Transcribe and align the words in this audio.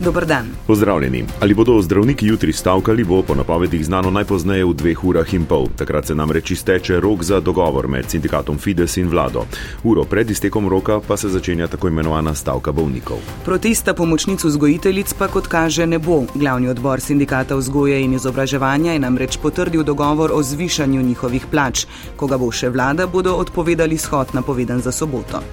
Dober 0.00 0.26
dan. 0.26 0.46
Pozdravljeni. 0.66 1.24
Ali 1.40 1.54
bodo 1.54 1.82
zdravniki 1.82 2.26
jutri 2.26 2.52
stavkali, 2.52 3.04
bo 3.04 3.22
po 3.22 3.34
napovedih 3.34 3.84
znano 3.84 4.10
najpozneje 4.10 4.64
v 4.64 4.74
dveh 4.74 5.04
urah 5.04 5.34
in 5.34 5.44
pol. 5.44 5.68
Takrat 5.76 6.06
se 6.06 6.14
namreč 6.14 6.50
izteče 6.50 7.00
rok 7.00 7.22
za 7.22 7.40
dogovor 7.40 7.88
med 7.88 8.10
sindikatom 8.10 8.58
Fides 8.58 8.96
in 8.96 9.08
vlado. 9.08 9.44
Uro 9.84 10.04
pred 10.04 10.30
iztekom 10.30 10.68
roka 10.68 11.00
pa 11.08 11.16
se 11.16 11.28
začenja 11.28 11.66
tako 11.66 11.88
imenovana 11.88 12.34
stavka 12.34 12.72
bolnikov. 12.72 13.18
Protesta 13.44 13.94
pomočnic 13.94 14.44
vzgojiteljic 14.44 15.12
pa 15.12 15.28
kot 15.28 15.46
kaže 15.46 15.86
ne 15.86 15.98
bo. 15.98 16.24
Glavni 16.34 16.68
odbor 16.68 17.00
sindikata 17.00 17.56
vzgoje 17.56 18.00
in 18.04 18.14
izobraževanja 18.14 18.92
je 18.92 18.98
namreč 18.98 19.36
potrdil 19.36 19.82
dogovor 19.82 20.32
o 20.32 20.42
zvišanju 20.42 21.02
njihovih 21.02 21.46
plač. 21.50 21.86
Ko 22.16 22.26
ga 22.26 22.38
bo 22.38 22.48
še 22.50 22.68
vlada, 22.68 23.06
bodo 23.06 23.36
odpovedali 23.36 23.98
shod 23.98 24.32
napovedan 24.34 24.80
za 24.80 24.92
soboto 24.92 25.44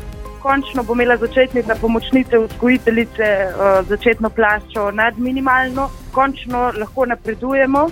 končno 0.48 0.84
bo 0.84 0.94
imela 0.94 1.18
začetnica 1.18 1.76
pomočnice 1.82 2.38
vzgojiteljice 2.38 3.28
uh, 3.48 3.88
začetno 3.88 4.30
plačo 4.30 4.92
nad 4.92 5.20
minimalno, 5.20 5.90
končno 6.12 6.72
lahko 6.80 7.06
napredujemo. 7.06 7.90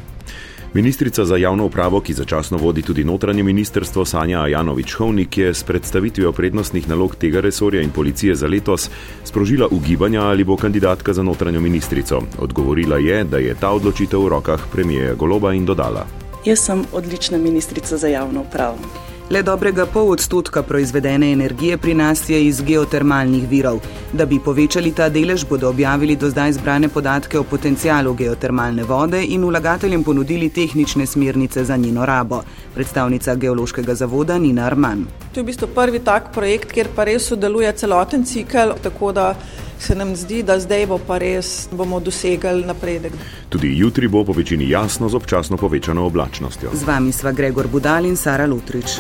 Ministrica 0.74 1.26
za 1.26 1.38
javno 1.38 1.66
upravo, 1.66 2.02
ki 2.02 2.14
začasno 2.14 2.58
vodi 2.58 2.82
tudi 2.82 3.04
notranje 3.04 3.44
ministrstvo, 3.44 4.06
Sanja 4.06 4.40
Janovič-Hovnik, 4.40 5.38
je 5.38 5.54
s 5.54 5.64
predstavitvijo 5.64 6.32
prednostnih 6.32 6.90
nalog 6.90 7.16
tega 7.16 7.42
resorja 7.42 7.82
in 7.82 7.90
policije 7.90 8.36
za 8.36 8.48
letos 8.48 8.90
sprožila 9.24 9.68
ugibanja, 9.72 10.22
ali 10.22 10.44
bo 10.44 10.58
kandidatka 10.58 11.14
za 11.14 11.24
notranjo 11.24 11.62
ministrico. 11.62 12.22
Odgovorila 12.40 12.98
je, 12.98 13.24
da 13.24 13.38
je 13.38 13.56
ta 13.56 13.72
odločitev 13.72 14.20
v 14.20 14.30
rokah 14.30 14.68
premijeja 14.72 15.16
Goloba 15.16 15.54
in 15.54 15.66
dodala: 15.66 16.08
Jaz 16.46 16.60
sem 16.60 16.84
odlična 16.94 17.38
ministrica 17.38 17.98
za 17.98 18.08
javno 18.08 18.42
upravo. 18.42 19.05
Le 19.26 19.42
dobrega 19.42 19.88
pol 19.90 20.12
odstotka 20.14 20.62
proizvedene 20.62 21.32
energije 21.34 21.78
pri 21.78 21.94
nas 21.98 22.20
je 22.30 22.38
iz 22.46 22.60
geotermalnih 22.62 23.48
virov. 23.50 23.80
Da 24.14 24.26
bi 24.26 24.38
povečali 24.40 24.92
ta 24.94 25.08
delež, 25.10 25.48
bodo 25.50 25.70
objavili 25.70 26.16
do 26.16 26.30
zdaj 26.30 26.54
zbrane 26.60 26.90
podatke 26.90 27.40
o 27.40 27.44
potencijalu 27.44 28.14
geotermalne 28.14 28.84
vode 28.84 29.24
in 29.24 29.44
vlagateljem 29.44 30.04
ponudili 30.04 30.50
tehnične 30.50 31.06
smernice 31.06 31.64
za 31.66 31.78
njeno 31.78 32.06
rabo. 32.06 32.44
Predstavnica 32.76 33.36
Geološkega 33.36 33.96
zavoda 33.96 34.38
Nina 34.38 34.66
Arman. 34.66 35.08
To 35.34 35.40
je 35.40 35.44
v 35.44 35.46
bistvu 35.46 35.68
prvi 35.76 36.00
tak 36.00 36.30
projekt, 36.34 36.72
kjer 36.72 36.94
pa 36.96 37.04
res 37.04 37.26
sodeluje 37.26 37.72
celoten 37.74 38.26
cikl, 38.26 38.78
tako 38.84 39.12
da 39.12 39.34
se 39.80 39.96
nam 39.96 40.16
zdi, 40.16 40.44
da 40.44 40.60
zdaj 40.60 40.86
bo 40.86 41.00
pa 41.08 41.18
res 41.18 41.68
bomo 41.72 42.00
dosegli 42.00 42.66
napredek. 42.66 43.14
Tudi 43.50 43.78
jutri 43.78 44.08
bo 44.08 44.24
po 44.26 44.34
večini 44.34 44.70
jasno 44.70 45.10
z 45.10 45.16
občasno 45.16 45.58
povečano 45.58 46.06
oblačnostjo. 46.06 46.70
Z 46.74 46.84
vami 46.84 47.12
sva 47.12 47.32
Gregor 47.32 47.68
Budal 47.68 48.06
in 48.06 48.16
Sara 48.16 48.46
Lutrič. 48.46 49.00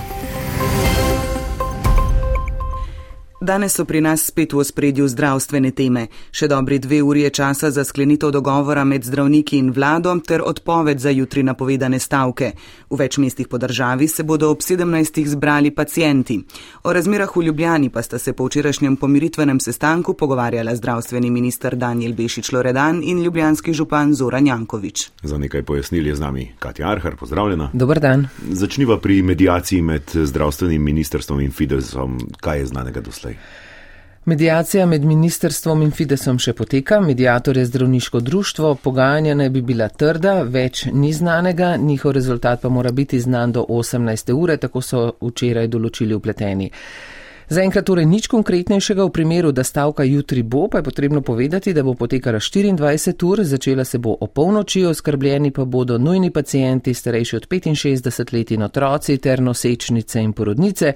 Danes 3.45 3.75
so 3.77 3.85
pri 3.85 4.01
nas 4.01 4.25
spet 4.25 4.53
v 4.53 4.57
ospredju 4.57 5.05
zdravstvene 5.07 5.69
teme. 5.71 6.07
Še 6.33 6.47
dobri 6.49 6.79
dve 6.81 7.03
uri 7.05 7.21
je 7.27 7.29
časa 7.29 7.69
za 7.69 7.83
sklenitev 7.85 8.31
dogovora 8.33 8.81
med 8.83 9.05
zdravniki 9.05 9.59
in 9.61 9.69
vlado 9.69 10.15
ter 10.25 10.41
odpoved 10.41 10.97
za 10.99 11.13
jutri 11.13 11.43
napovedane 11.45 11.99
stavke. 12.01 12.55
V 12.89 12.97
več 12.97 13.19
mestih 13.21 13.45
po 13.45 13.59
državi 13.61 14.07
se 14.09 14.23
bodo 14.25 14.49
ob 14.49 14.65
17. 14.65 15.21
zbrali 15.29 15.69
pacijenti. 15.69 16.39
O 16.83 16.93
razmerah 16.93 17.35
v 17.35 17.43
Ljubljani 17.45 17.91
pa 17.93 18.01
sta 18.01 18.17
se 18.17 18.33
po 18.33 18.47
včerajšnjem 18.49 18.97
pomiritvenem 18.97 19.59
sestanku 19.59 20.17
pogovarjala 20.17 20.73
zdravstveni 20.75 21.29
minister 21.29 21.77
Daniel 21.77 22.17
Bešič 22.17 22.49
Loredan 22.51 23.03
in 23.03 23.21
ljubljanski 23.21 23.73
župan 23.77 24.15
Zoran 24.17 24.47
Jankovič. 24.47 25.11
Za 25.21 25.37
nekaj 25.37 25.61
pojasnil 25.69 26.07
je 26.07 26.15
z 26.15 26.25
nami 26.25 26.47
Katja 26.59 26.89
Arhar, 26.89 27.13
pozdravljena. 27.15 27.69
Dobar 27.73 28.01
dan. 28.01 28.25
Začniva 28.41 28.97
pri 28.97 29.21
medijaciji 29.21 29.81
med 29.81 30.17
zdravstvenim 30.17 30.81
ministrstvom 30.81 31.45
in 31.45 31.53
Fidesom. 31.53 32.17
Kaj 32.41 32.59
je 32.59 32.65
znanega 32.73 33.05
doslej? 33.05 33.34
Medijacija 34.25 34.85
med 34.85 35.03
ministerstvom 35.05 35.81
in 35.85 35.91
Fidesom 35.91 36.39
še 36.41 36.53
poteka, 36.57 36.97
medijator 36.99 37.57
je 37.57 37.65
zdravniško 37.65 38.19
društvo, 38.19 38.75
pogajanja 38.75 39.35
naj 39.35 39.49
bi 39.49 39.61
bila 39.61 39.87
trda, 39.87 40.39
več 40.41 40.87
ni 40.93 41.11
znanega, 41.13 41.75
njihov 41.77 42.11
rezultat 42.17 42.61
pa 42.61 42.69
mora 42.69 42.91
biti 42.91 43.19
znan 43.21 43.51
do 43.51 43.65
18. 43.69 44.33
ure, 44.33 44.57
tako 44.57 44.81
so 44.81 45.03
včeraj 45.21 45.67
določili 45.67 46.17
upleteni. 46.17 46.71
Zaenkrat 47.49 47.85
torej 47.85 48.09
nič 48.09 48.25
konkretnejšega 48.25 49.05
v 49.05 49.11
primeru, 49.13 49.51
da 49.53 49.61
stavka 49.63 50.03
jutri 50.03 50.41
bo, 50.41 50.65
pa 50.67 50.81
je 50.81 50.83
potrebno 50.83 51.21
povedati, 51.21 51.73
da 51.73 51.83
bo 51.85 51.93
potekala 51.93 52.39
24 52.41 53.25
ur, 53.25 53.43
začela 53.43 53.85
se 53.85 53.97
bo 53.97 54.17
o 54.19 54.27
polnoči, 54.27 54.85
oskrbljeni 54.85 55.51
pa 55.51 55.65
bodo 55.65 55.97
nujni 55.97 56.31
pacijenti, 56.31 56.93
starejši 56.93 57.35
od 57.35 57.47
65 57.47 58.33
let 58.33 58.51
in 58.51 58.63
otroci 58.63 59.17
ter 59.17 59.41
nosečnice 59.41 60.21
in 60.21 60.33
porodnice. 60.33 60.93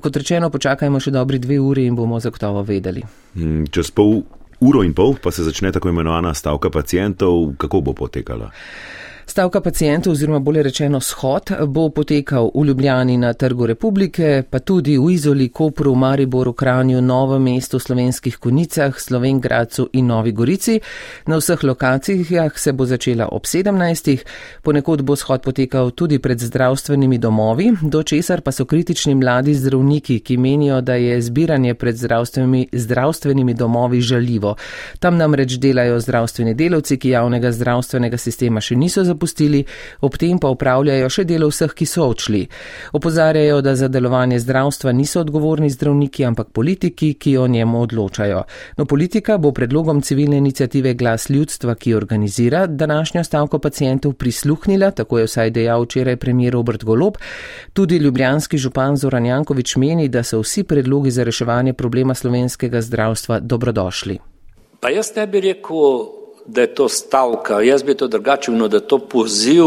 Kot 0.00 0.16
rečeno, 0.16 0.50
počakajmo 0.50 1.00
še 1.00 1.10
dobri 1.10 1.38
dve 1.38 1.58
uri 1.58 1.86
in 1.86 1.96
bomo 1.96 2.20
zagotovo 2.20 2.62
vedeli. 2.62 3.02
Hmm, 3.34 3.66
čez 3.66 3.90
pol 3.90 4.22
uro 4.60 4.82
in 4.86 4.94
pol 4.94 5.16
pa 5.22 5.30
se 5.30 5.42
začne 5.42 5.72
tako 5.72 5.90
imenovana 5.90 6.34
stavka 6.34 6.70
pacijentov, 6.70 7.56
kako 7.58 7.80
bo 7.80 7.92
potekala? 7.92 8.50
Stavka 9.28 9.60
pacijentov 9.60 10.12
oziroma 10.12 10.38
bolje 10.38 10.62
rečeno 10.62 11.00
shod 11.00 11.50
bo 11.66 11.90
potekal 11.90 12.50
v 12.54 12.64
Ljubljani 12.64 13.16
na 13.16 13.32
Trgu 13.32 13.66
republike, 13.66 14.42
pa 14.50 14.58
tudi 14.58 14.98
v 14.98 15.10
Izoli, 15.12 15.48
Kopru, 15.48 15.94
Mariboru, 15.94 16.52
Kranju, 16.52 17.00
Novem 17.00 17.42
mestu, 17.42 17.78
Slovenskih 17.78 18.36
konicah, 18.36 19.00
Slovengradcu 19.00 19.88
in 19.92 20.06
Novi 20.06 20.32
Gorici. 20.32 20.80
Na 21.26 21.36
vseh 21.36 21.64
lokacijah 21.64 22.58
se 22.58 22.72
bo 22.72 22.86
začela 22.86 23.28
ob 23.28 23.44
17. 23.44 24.24
Ponekod 24.62 25.02
bo 25.02 25.16
shod 25.16 25.42
potekal 25.42 25.90
tudi 25.90 26.18
pred 26.18 26.40
zdravstvenimi 26.40 27.18
domovi, 27.18 27.72
do 27.82 28.02
česar 28.02 28.40
pa 28.40 28.52
so 28.52 28.64
kritični 28.64 29.14
mladi 29.14 29.54
zdravniki, 29.54 30.20
ki 30.20 30.36
menijo, 30.36 30.80
da 30.80 30.94
je 30.94 31.22
zbiranje 31.22 31.74
pred 31.74 31.96
zdravstvenimi, 31.96 32.68
zdravstvenimi 32.72 33.54
domovi 33.54 34.00
žaljivo. 34.00 34.56
Tam 34.98 35.16
namreč 35.16 35.58
delajo 35.58 36.00
zdravstveni 36.00 36.54
delavci, 36.54 36.96
ki 36.96 37.08
javnega 37.08 37.52
zdravstvenega 37.52 38.16
sistema 38.16 38.60
še 38.60 38.76
niso 38.76 39.04
zaposlili 39.04 39.17
zapustili, 39.18 39.64
ob 40.00 40.16
tem 40.16 40.38
pa 40.38 40.48
upravljajo 40.48 41.08
še 41.10 41.24
delo 41.24 41.48
vseh, 41.50 41.74
ki 41.74 41.86
so 41.86 42.06
odšli. 42.08 42.46
Opozarjajo, 42.92 43.60
da 43.62 43.74
za 43.74 43.88
delovanje 43.88 44.38
zdravstva 44.38 44.92
niso 44.92 45.20
odgovorni 45.20 45.70
zdravniki, 45.70 46.24
ampak 46.24 46.52
politiki, 46.52 47.14
ki 47.14 47.36
o 47.38 47.46
njemu 47.48 47.82
odločajo. 47.82 48.44
No, 48.78 48.86
politika 48.86 49.38
bo 49.38 49.52
predlogom 49.52 50.02
civilne 50.02 50.38
inicijative 50.38 50.94
Glas 50.94 51.28
ljudstva, 51.30 51.74
ki 51.74 51.94
organizira 51.94 52.66
današnjo 52.66 53.24
stavko 53.24 53.58
pacijentov, 53.58 54.12
prisluhnila, 54.12 54.90
tako 54.90 55.18
je 55.18 55.26
vsaj 55.26 55.50
dejal 55.50 55.82
včeraj 55.82 56.16
premijer 56.16 56.52
Robert 56.52 56.84
Golob. 56.84 57.18
Tudi 57.72 57.98
ljubljanski 57.98 58.58
župan 58.58 58.96
Zoran 58.96 59.26
Jankovič 59.26 59.76
meni, 59.76 60.08
da 60.08 60.22
so 60.22 60.40
vsi 60.40 60.64
predlogi 60.64 61.10
za 61.10 61.24
reševanje 61.24 61.72
problema 61.72 62.14
slovenskega 62.14 62.80
zdravstva 62.80 63.40
dobrodošli. 63.40 64.18
Pa 64.80 64.90
jaz 64.94 65.10
ne 65.16 65.26
bi 65.26 65.40
rekel, 65.40 66.17
da 66.48 66.60
je 66.60 66.74
to 66.74 66.88
stavka. 66.88 67.60
Jaz 67.60 67.82
bi 67.82 67.94
to 67.94 68.08
drugače 68.08 68.52
videl, 68.52 68.68
da 68.68 68.76
je 68.76 68.88
to 68.88 68.98
poziv, 68.98 69.64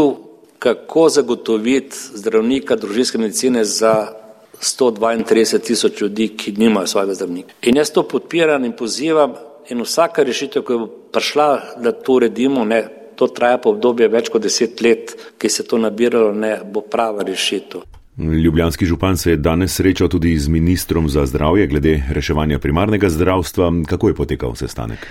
kako 0.58 1.08
zagotoviti 1.08 1.96
zdravnika 2.14 2.76
družinske 2.76 3.18
medicine 3.18 3.64
za 3.64 4.12
132 4.60 5.58
tisoč 5.58 6.00
ljudi, 6.00 6.28
ki 6.28 6.52
nimajo 6.52 6.86
svojega 6.86 7.14
zdravnika. 7.14 7.54
In 7.62 7.76
jaz 7.76 7.90
to 7.90 8.02
podpiram 8.02 8.64
in 8.64 8.72
pozivam 8.78 9.34
in 9.70 9.82
vsaka 9.82 10.22
rešitev, 10.22 10.62
ki 10.62 10.78
bo 10.78 10.86
prišla, 10.86 11.48
da 11.82 11.92
to 11.92 12.18
uredimo, 12.18 12.64
ne, 12.64 12.84
to 13.16 13.26
traja 13.26 13.58
po 13.58 13.70
obdobje 13.74 14.08
več 14.08 14.30
kot 14.30 14.42
deset 14.42 14.80
let, 14.82 15.16
ki 15.38 15.48
se 15.48 15.66
to 15.66 15.78
nabiralo, 15.78 16.32
ne, 16.34 16.60
bo 16.64 16.80
prava 16.80 17.26
rešitev. 17.26 17.82
Ljubljanski 18.18 18.86
župan 18.86 19.16
se 19.16 19.30
je 19.30 19.36
danes 19.36 19.74
srečal 19.74 20.08
tudi 20.08 20.38
z 20.38 20.48
ministrom 20.48 21.08
za 21.08 21.26
zdravje 21.26 21.66
glede 21.66 22.02
reševanja 22.10 22.58
primarnega 22.58 23.08
zdravstva. 23.08 23.72
Kako 23.88 24.08
je 24.08 24.14
potekal 24.14 24.54
sestanek? 24.54 25.06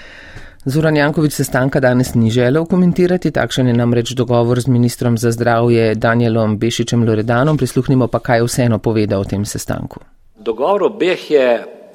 Zoran 0.65 0.95
Jankovič 0.95 1.33
sestanka 1.33 1.79
danes 1.79 2.13
ni 2.13 2.29
želel 2.29 2.65
komentirati, 2.65 3.31
takšen 3.31 3.67
je 3.67 3.73
namreč 3.73 4.11
dogovor 4.13 4.59
z 4.61 4.67
ministrom 4.67 5.17
za 5.17 5.31
zdravje 5.31 5.95
Danielom 5.95 6.57
Bešičem 6.57 7.01
Loredanom. 7.07 7.57
Prisluhnimo 7.57 8.07
pa, 8.07 8.19
kaj 8.19 8.43
vseeno 8.45 8.77
povedal 8.77 9.21
o 9.21 9.25
tem 9.25 9.45
sestanku. 9.45 9.99
Dogovor 10.37 10.83
obeh 10.83 11.31
je, 11.31 11.47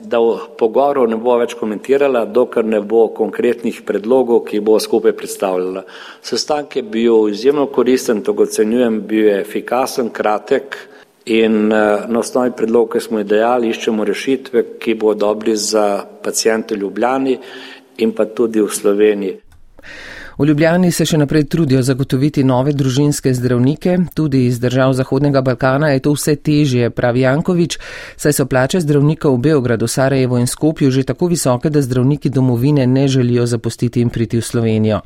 da 0.03 0.19
v 0.19 0.51
pogovoru 0.59 1.07
ne 1.07 1.15
bo 1.17 1.37
več 1.39 1.55
komentirala, 1.55 2.25
dokler 2.27 2.67
ne 2.67 2.81
bo 2.83 3.07
konkretnih 3.15 3.85
predlogov, 3.87 4.43
ki 4.51 4.59
bo 4.61 4.81
skupaj 4.83 5.15
predstavljala. 5.15 5.85
Sestanek 6.23 6.77
je 6.77 6.83
bil 6.83 7.31
izjemno 7.31 7.69
koristen, 7.71 8.25
to 8.27 8.35
ocenjujem, 8.35 9.01
bil 9.07 9.31
je 9.31 9.41
efikasen, 9.47 10.11
kratek 10.11 10.75
in 11.27 11.73
eh, 11.73 12.05
na 12.09 12.19
osnovi 12.19 12.51
predlogov, 12.51 12.97
ki 12.97 13.07
smo 13.07 13.23
jih 13.23 13.31
dejali, 13.31 13.71
iščemo 13.71 14.05
rešitve, 14.05 14.67
ki 14.83 14.95
bo 14.95 15.15
dobri 15.15 15.57
za 15.57 16.03
pacijente 16.23 16.75
Ljubljani 16.75 17.39
in 17.99 18.13
pa 18.13 18.27
tudi 18.27 18.61
v 18.61 18.71
Sloveniji. 18.71 19.35
V 20.39 20.45
Ljubljani 20.45 20.91
se 20.93 21.07
še 21.09 21.17
naprej 21.17 21.47
trudijo 21.49 21.81
zagotoviti 21.83 22.43
nove 22.45 22.75
družinske 22.77 23.31
zdravnike, 23.35 23.95
tudi 24.15 24.43
iz 24.47 24.59
držav 24.61 24.93
Zahodnega 24.93 25.41
Balkana 25.41 25.89
je 25.95 26.03
to 26.05 26.13
vse 26.13 26.35
težje, 26.37 26.91
pravi 26.93 27.23
Jankovič, 27.25 27.79
saj 28.21 28.37
so 28.37 28.45
plače 28.45 28.83
zdravnikov 28.85 29.39
v 29.39 29.43
Beogradu, 29.49 29.89
Sarajevo 29.89 30.37
in 30.37 30.45
Skopju 30.47 30.91
že 30.93 31.07
tako 31.09 31.31
visoke, 31.33 31.73
da 31.73 31.81
zdravniki 31.81 32.29
domovine 32.29 32.85
ne 32.87 33.09
želijo 33.09 33.47
zapustiti 33.47 34.05
in 34.05 34.13
priti 34.13 34.37
v 34.37 34.45
Slovenijo. 34.45 35.01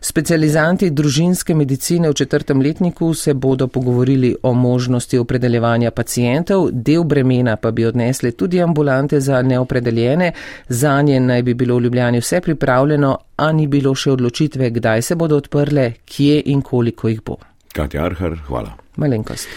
Specializanti 0.00 0.90
družinske 0.90 1.54
medicine 1.58 2.10
v 2.10 2.14
četrtem 2.14 2.62
letniku 2.62 3.14
se 3.14 3.34
bodo 3.34 3.66
pogovorili 3.66 4.36
o 4.42 4.54
možnosti 4.54 5.18
opredeljevanja 5.18 5.90
pacijentov, 5.90 6.68
del 6.72 7.02
bremena 7.04 7.56
pa 7.56 7.70
bi 7.70 7.86
odnesli 7.86 8.32
tudi 8.32 8.62
ambulante 8.62 9.20
za 9.20 9.42
neopredeljene. 9.42 10.32
Za 10.68 11.02
nje 11.02 11.20
naj 11.20 11.42
bi 11.42 11.54
bilo 11.54 11.76
v 11.76 11.82
Ljubljani 11.82 12.20
vse 12.20 12.40
pripravljeno, 12.40 13.18
a 13.36 13.52
ni 13.52 13.66
bilo 13.66 13.94
še 13.94 14.12
odločitve, 14.12 14.67
kdaj 14.70 15.02
se 15.02 15.16
bodo 15.16 15.36
odprle, 15.36 15.92
kje 16.04 16.42
in 16.46 16.62
koliko 16.62 17.08
jih 17.08 17.22
bo. 17.24 17.36
Katja 17.72 18.04
Arhar, 18.04 18.38
hvala. 18.46 18.76
Malenkost. 18.96 19.48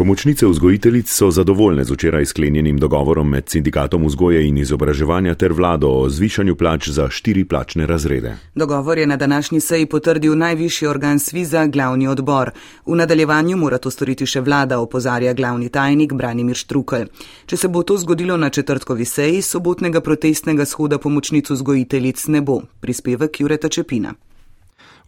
Pomočnice 0.00 0.46
vzgojiteljic 0.46 1.10
so 1.12 1.30
zadovoljne 1.30 1.84
z 1.84 1.90
včeraj 1.90 2.26
sklenjenim 2.26 2.78
dogovorom 2.78 3.28
med 3.28 3.48
sindikatom 3.48 4.06
vzgoje 4.06 4.46
in 4.48 4.58
izobraževanja 4.58 5.34
ter 5.34 5.52
vlado 5.52 5.88
o 5.88 6.08
zvišanju 6.08 6.56
plač 6.56 6.88
za 6.88 7.08
štiri 7.10 7.44
plačne 7.44 7.86
razrede. 7.86 8.36
Dogovor 8.54 8.98
je 8.98 9.06
na 9.06 9.16
današnji 9.16 9.60
seji 9.60 9.86
potrdil 9.86 10.38
najvišji 10.38 10.88
organ 10.88 11.18
Sviza, 11.18 11.66
glavni 11.66 12.08
odbor. 12.08 12.50
V 12.86 12.96
nadaljevanju 12.96 13.56
mora 13.56 13.78
to 13.78 13.90
storiti 13.90 14.26
še 14.26 14.40
vlada, 14.40 14.80
opozarja 14.80 15.34
glavni 15.34 15.68
tajnik 15.68 16.12
Branimir 16.12 16.56
Štrukel. 16.56 17.04
Če 17.46 17.56
se 17.56 17.68
bo 17.68 17.82
to 17.82 17.98
zgodilo 17.98 18.36
na 18.36 18.50
četrtkovi 18.50 19.04
seji, 19.04 19.42
sobotnega 19.42 20.00
protestnega 20.00 20.64
shoda 20.64 20.98
pomočnic 20.98 21.50
vzgojiteljic 21.50 22.26
ne 22.26 22.40
bo. 22.40 22.62
Prispevek 22.80 23.40
Jureta 23.40 23.68
Čepina. 23.68 24.14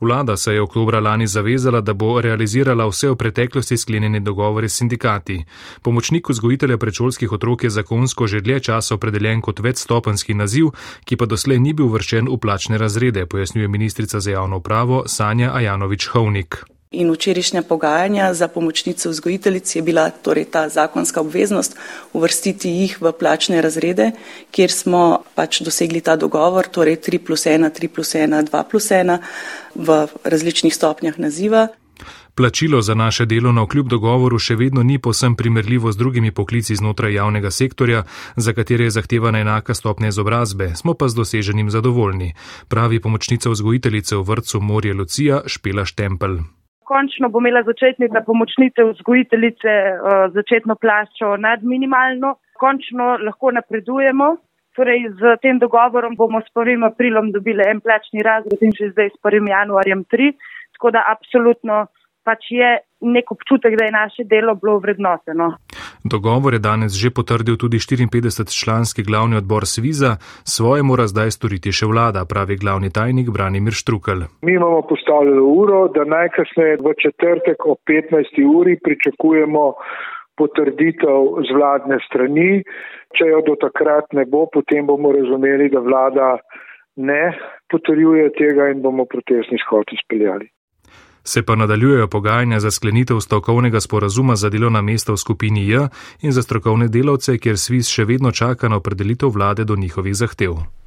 Vlada 0.03 0.37
se 0.37 0.55
je 0.55 0.63
oktobra 0.63 1.01
lani 1.01 1.27
zavezala, 1.27 1.81
da 1.81 1.95
bo 1.95 2.21
realizirala 2.21 2.89
vse 2.89 3.11
v 3.11 3.17
preteklosti 3.17 3.77
sklenjene 3.77 4.21
dogovore 4.21 4.69
s 4.69 4.77
sindikati. 4.77 5.45
Pomočnik 5.83 6.29
vzgojitelja 6.29 6.77
predšolskih 6.77 7.33
otrok 7.33 7.65
je 7.65 7.71
zakonsko 7.71 8.27
že 8.27 8.41
dlje 8.41 8.61
časa 8.61 8.95
opredeljen 8.95 9.41
kot 9.41 9.61
večstopenski 9.61 10.35
naziv, 10.35 10.75
ki 11.05 11.17
pa 11.17 11.27
doslej 11.27 11.61
ni 11.61 11.73
bil 11.73 11.87
vršen 11.87 12.27
v 12.27 12.39
plačne 12.39 12.79
razrede, 12.79 13.27
pojasnjuje 13.27 13.69
ministrica 13.69 14.21
za 14.21 14.31
javno 14.31 14.57
upravo 14.57 15.05
Sanja 15.07 15.55
Ajanovič 15.55 16.09
Hovnik. 16.09 16.82
In 16.93 17.09
včerajšnja 17.09 17.63
pogajanja 17.63 18.35
za 18.35 18.49
pomočnice 18.49 19.09
vzgojiteljic 19.09 19.77
je 19.77 19.83
bila 19.83 20.11
torej 20.11 20.45
ta 20.45 20.69
zakonska 20.69 21.21
obveznost 21.21 21.77
uvrstiti 22.13 22.69
jih 22.69 23.01
v 23.01 23.13
plačne 23.13 23.63
razrede, 23.63 24.11
kjer 24.51 24.71
smo 24.71 25.25
pač 25.35 25.63
dosegli 25.65 26.01
ta 26.01 26.17
dogovor, 26.17 26.69
torej 26.69 27.01
3 27.01 27.19
plus 27.19 27.47
1, 27.47 27.71
3 27.81 27.89
plus 27.89 28.15
1, 28.15 28.45
2 28.51 28.65
plus 28.71 28.91
1 28.91 29.19
v 29.75 30.07
različnih 30.25 30.75
stopnjah 30.75 31.19
naziva. 31.19 31.69
Plačilo 32.35 32.83
za 32.83 32.95
naše 32.95 33.27
delo 33.27 33.53
na 33.53 33.63
vkljub 33.63 33.89
dogovoru 33.89 34.39
še 34.39 34.57
vedno 34.57 34.83
ni 34.83 34.99
posem 34.99 35.37
primerljivo 35.37 35.93
z 35.93 35.97
drugimi 35.97 36.31
poklici 36.33 36.77
znotraj 36.77 37.15
javnega 37.15 37.51
sektorja, 37.51 38.05
za 38.37 38.53
katere 38.53 38.85
je 38.85 38.91
zahtevana 38.91 39.41
enaka 39.41 39.75
stopnja 39.75 40.09
izobrazbe, 40.09 40.73
smo 40.77 40.95
pa 40.95 41.09
z 41.09 41.15
doseženim 41.15 41.71
zadovoljni, 41.71 42.35
pravi 42.69 43.01
pomočnica 43.01 43.51
vzgojiteljice 43.51 44.17
v 44.17 44.23
vrtu 44.23 44.61
Morje 44.61 44.95
Lucija 44.95 45.43
Špela 45.47 45.85
Štempel 45.85 46.41
končno 46.85 47.29
bo 47.29 47.41
imela 47.41 47.63
začetnica 47.63 48.23
pomočnice 48.27 48.85
vzgojiteljice 48.93 49.75
uh, 49.93 50.33
začetno 50.35 50.75
plačo 50.75 51.37
nad 51.37 51.65
minimalno, 51.65 52.37
končno 52.59 53.17
lahko 53.27 53.51
napredujemo. 53.51 54.37
Torej, 54.77 55.11
z 55.21 55.37
tem 55.43 55.59
dogovorom 55.61 56.17
bomo 56.17 56.41
s 56.41 56.49
1. 56.57 56.87
aprilom 56.87 57.33
dobili 57.33 57.65
en 57.69 57.81
plačni 57.81 58.23
razred 58.25 58.63
in 58.63 58.73
že 58.73 58.93
zdaj 58.95 59.11
s 59.13 59.19
1. 59.25 59.49
januarjem 59.49 60.05
3. 60.05 60.33
Tako 60.79 60.91
da 60.91 61.05
absolutno 61.13 61.87
pač 62.25 62.51
je 62.51 62.79
nek 63.03 63.33
občutek, 63.35 63.77
da 63.79 63.85
je 63.85 63.93
naše 63.93 64.25
delo 64.25 64.55
bilo 64.55 64.79
vrednoteno. 64.79 65.57
Dogovor 66.05 66.53
je 66.53 66.59
danes 66.59 66.93
že 66.99 67.11
potrdil 67.11 67.57
tudi 67.57 67.79
54-članski 67.79 69.07
glavni 69.07 69.37
odbor 69.37 69.63
Sviza, 69.67 70.17
svoje 70.45 70.83
mora 70.83 71.07
zdaj 71.07 71.31
storiti 71.31 71.71
še 71.73 71.87
vlada, 71.87 72.27
pravi 72.33 72.57
glavni 72.57 72.91
tajnik 72.91 73.31
Branimir 73.31 73.73
Štrukel. 73.73 74.27
Mi 74.43 74.53
imamo 74.59 74.83
postavljeno 74.83 75.45
uro, 75.45 75.89
da 75.95 76.05
najkasneje 76.05 76.77
v 76.87 76.95
četrtek 77.03 77.67
o 77.67 77.77
15. 77.87 78.35
uri 78.59 78.75
pričakujemo 78.87 79.65
potrditev 80.39 81.19
z 81.47 81.55
vladne 81.55 81.99
strani. 82.07 82.51
Če 83.17 83.29
jo 83.29 83.43
do 83.47 83.55
takrat 83.61 84.11
ne 84.19 84.25
bo, 84.25 84.47
potem 84.53 84.87
bomo 84.87 85.13
razumeli, 85.13 85.69
da 85.71 85.85
vlada 85.85 86.29
ne 86.97 87.25
potrjuje 87.71 88.33
tega 88.39 88.71
in 88.73 88.83
bomo 88.83 89.05
protestni 89.05 89.61
shod 89.63 89.93
izpeljali. 89.93 90.49
Se 91.25 91.43
pa 91.43 91.57
nadaljujejo 91.57 92.09
pogajanja 92.09 92.61
za 92.61 92.71
sklenitev 92.71 93.21
stavkovnega 93.21 93.81
sporazuma 93.81 94.37
za 94.37 94.51
delovna 94.51 94.83
mesta 94.83 95.13
v 95.13 95.17
skupini 95.17 95.69
J 95.69 95.89
in 96.21 96.33
za 96.33 96.43
strokovne 96.43 96.89
delavce, 96.89 97.39
kjer 97.39 97.59
Svis 97.59 97.89
še 97.89 98.05
vedno 98.05 98.31
čaka 98.31 98.69
na 98.69 98.77
opredelitev 98.77 99.31
vlade 99.31 99.65
do 99.65 99.77
njihovih 99.77 100.15
zahtev. 100.15 100.82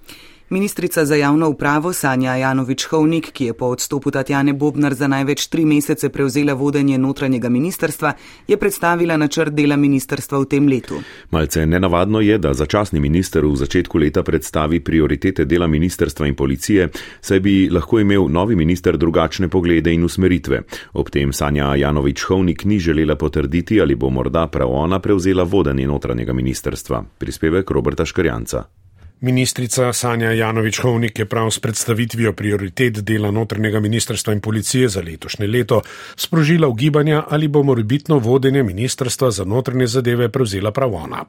Ministrica 0.49 1.05
za 1.05 1.15
javno 1.15 1.49
upravo 1.49 1.93
Sanja 1.93 2.35
Janovič 2.35 2.85
Hovnik, 2.85 3.31
ki 3.31 3.45
je 3.45 3.53
po 3.53 3.65
odstopu 3.65 4.11
Tatjane 4.11 4.53
Bobnar 4.53 4.93
za 4.93 5.07
največ 5.07 5.47
tri 5.47 5.65
mesece 5.65 6.09
prevzela 6.09 6.53
vodenje 6.53 6.97
notranjega 6.97 7.49
ministerstva, 7.49 8.13
je 8.47 8.57
predstavila 8.57 9.17
načrt 9.17 9.53
dela 9.53 9.75
ministerstva 9.75 10.39
v 10.39 10.45
tem 10.45 10.67
letu. 10.67 11.01
Malce 11.31 11.65
nenavadno 11.65 12.21
je, 12.21 12.37
da 12.37 12.53
začasni 12.53 12.99
minister 12.99 13.45
v 13.45 13.55
začetku 13.55 13.97
leta 13.97 14.23
predstavi 14.23 14.79
prioritete 14.79 15.45
dela 15.45 15.67
ministerstva 15.67 16.27
in 16.27 16.35
policije, 16.35 16.89
saj 17.21 17.39
bi 17.39 17.69
lahko 17.71 17.99
imel 17.99 18.29
novi 18.29 18.55
minister 18.55 18.97
drugačne 18.97 19.49
poglede 19.49 19.93
in 19.93 20.03
usmeritve. 20.03 20.61
Ob 20.93 21.09
tem 21.09 21.33
Sanja 21.33 21.73
Janovič 21.75 22.21
Hovnik 22.21 22.65
ni 22.65 22.79
želela 22.79 23.15
potrditi, 23.15 23.81
ali 23.81 23.95
bo 23.95 24.09
morda 24.09 24.47
prav 24.47 24.69
ona 24.69 24.99
prevzela 24.99 25.43
vodenje 25.43 25.87
notranjega 25.87 26.33
ministerstva. 26.33 27.03
Prispevek 27.17 27.71
Roberta 27.71 28.05
Škarjanca. 28.05 28.84
Ministrica 29.21 29.93
Sanja 29.93 30.31
Janovič-Hovnik 30.31 31.19
je 31.19 31.25
prav 31.25 31.51
s 31.51 31.59
predstavitvijo 31.59 32.33
prioritet 32.33 32.93
dela 32.93 33.31
notrnega 33.31 33.79
ministrstva 33.79 34.33
in 34.33 34.41
policije 34.41 34.89
za 34.89 35.01
letošnje 35.01 35.47
leto 35.47 35.81
sprožila 36.15 36.67
ugibanja, 36.67 37.23
ali 37.29 37.47
bo 37.47 37.63
morbitno 37.63 38.19
vodenje 38.19 38.63
ministrstva 38.63 39.31
za 39.31 39.43
notrne 39.43 39.87
zadeve 39.87 40.29
prevzela 40.29 40.71
prav 40.71 40.93
ona. 40.93 41.25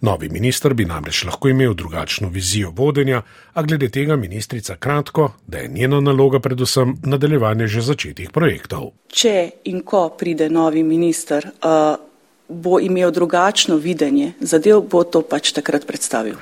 Novi 0.00 0.28
minister 0.28 0.74
bi 0.74 0.84
namreč 0.84 1.24
lahko 1.24 1.48
imel 1.48 1.74
drugačno 1.74 2.28
vizijo 2.28 2.70
vodenja, 2.76 3.22
a 3.52 3.62
glede 3.62 3.88
tega 3.88 4.16
ministrica 4.16 4.76
kratko, 4.76 5.32
da 5.46 5.58
je 5.58 5.68
njena 5.68 6.00
naloga 6.00 6.40
predvsem 6.40 6.96
nadaljevanje 7.04 7.66
že 7.66 7.80
začetih 7.80 8.30
projektov. 8.30 8.90
Če 9.08 9.50
in 9.64 9.80
ko 9.80 10.08
pride 10.18 10.50
novi 10.50 10.82
minister, 10.82 11.46
uh, 11.46 11.96
bo 12.48 12.80
imel 12.80 13.10
drugačno 13.10 13.76
videnje, 13.76 14.32
zadev 14.40 14.80
bo 14.90 15.04
to 15.04 15.22
pač 15.22 15.52
takrat 15.52 15.86
predstavil. 15.86 16.34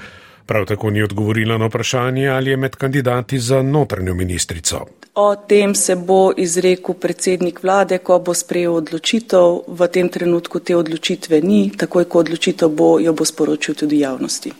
Prav 0.46 0.66
tako 0.66 0.90
ni 0.90 1.02
odgovorila 1.02 1.58
na 1.58 1.66
vprašanje, 1.66 2.28
ali 2.28 2.50
je 2.50 2.56
med 2.56 2.76
kandidati 2.76 3.38
za 3.38 3.62
notranjo 3.62 4.14
ministrico. 4.14 4.86
O 5.14 5.36
tem 5.36 5.74
se 5.74 5.96
bo 5.96 6.32
izrekel 6.36 6.94
predsednik 6.94 7.62
vlade, 7.62 7.98
ko 7.98 8.18
bo 8.18 8.34
sprejel 8.34 8.74
odločitev. 8.74 9.60
V 9.66 9.88
tem 9.88 10.08
trenutku 10.08 10.60
te 10.60 10.76
odločitve 10.76 11.40
ni, 11.40 11.72
takoj 11.76 12.04
ko 12.04 12.18
odločitev 12.18 12.68
bo, 12.68 12.98
jo 13.00 13.12
bo 13.12 13.24
sporočil 13.24 13.74
tudi 13.74 14.00
javnosti. 14.00 14.52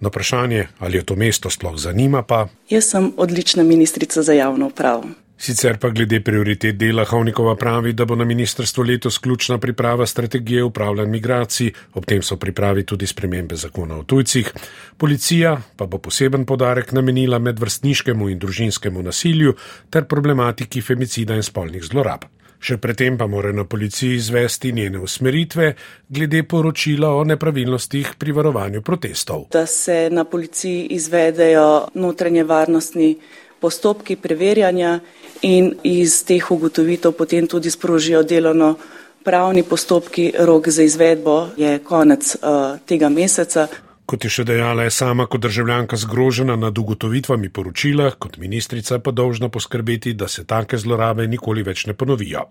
Na 0.00 0.08
vprašanje, 0.08 0.66
ali 0.78 0.96
jo 0.96 1.02
to 1.02 1.16
mesto 1.16 1.50
sploh 1.50 1.76
zanima, 1.76 2.22
pa. 2.22 2.48
Jaz 2.70 2.90
sem 2.90 3.12
odlična 3.16 3.62
ministrica 3.62 4.22
za 4.22 4.32
javno 4.32 4.66
upravo. 4.66 5.25
Sicer 5.38 5.76
pa 5.76 5.90
glede 5.92 6.22
prioritet 6.24 6.78
dela 6.80 7.04
Havnikova 7.04 7.54
pravi, 7.60 7.92
da 7.92 8.04
bo 8.04 8.16
na 8.16 8.24
ministrstvu 8.24 8.82
letos 8.82 9.18
ključna 9.18 9.58
priprava 9.58 10.06
strategije 10.06 10.64
upravljanja 10.64 11.10
migracij, 11.10 11.72
ob 11.94 12.04
tem 12.04 12.22
so 12.22 12.36
pripravi 12.36 12.86
tudi 12.86 13.06
spremembe 13.06 13.56
zakona 13.56 13.98
o 13.98 14.02
tujcih. 14.02 14.52
Policija 14.96 15.60
pa 15.76 15.86
bo 15.86 15.98
poseben 15.98 16.46
podarek 16.46 16.92
namenila 16.92 17.38
medvrstniškemu 17.38 18.30
in 18.30 18.38
družinskemu 18.38 19.02
nasilju 19.02 19.54
ter 19.90 20.04
problematiki 20.04 20.80
femicida 20.82 21.36
in 21.36 21.42
spolnih 21.42 21.84
zlorab. 21.84 22.24
Še 22.56 22.78
predtem 22.80 23.18
pa 23.20 23.26
mora 23.28 23.52
na 23.52 23.66
policiji 23.68 24.16
izvesti 24.16 24.72
njene 24.72 24.98
usmeritve 24.98 25.74
glede 26.08 26.42
poročila 26.48 27.12
o 27.14 27.24
nepravilnostih 27.24 28.14
pri 28.18 28.32
varovanju 28.32 28.82
protestov. 28.82 29.48
Da 29.52 29.66
se 29.66 30.08
na 30.10 30.24
policiji 30.24 30.86
izvedejo 30.96 31.88
notranje 31.94 32.44
varnostni 32.44 33.16
postopki 33.60 34.16
preverjanja 34.16 35.00
in 35.42 35.74
iz 35.82 36.24
teh 36.24 36.50
ugotovitev 36.50 37.12
potem 37.12 37.46
tudi 37.46 37.70
sprožijo 37.70 38.22
delovno 38.22 38.76
pravni 39.24 39.62
postopki. 39.62 40.32
Rok 40.38 40.68
za 40.68 40.82
izvedbo 40.82 41.48
je 41.56 41.78
konec 41.78 42.36
uh, 42.36 42.78
tega 42.86 43.08
meseca. 43.08 43.68
Kot 44.06 44.22
je 44.22 44.30
še 44.30 44.44
dejala, 44.46 44.84
je 44.86 44.92
sama 44.94 45.24
kot 45.26 45.42
državljanka 45.42 45.96
zgrožena 45.98 46.54
nad 46.56 46.78
ugotovitvami 46.78 47.48
poročila, 47.50 48.12
kot 48.14 48.36
ministrica 48.38 49.00
pa 49.02 49.10
dolžna 49.10 49.48
poskrbeti, 49.50 50.12
da 50.14 50.28
se 50.30 50.44
take 50.46 50.78
zlorabe 50.78 51.26
nikoli 51.26 51.64
več 51.66 51.88
ne 51.90 51.94
ponovijo. 51.98 52.44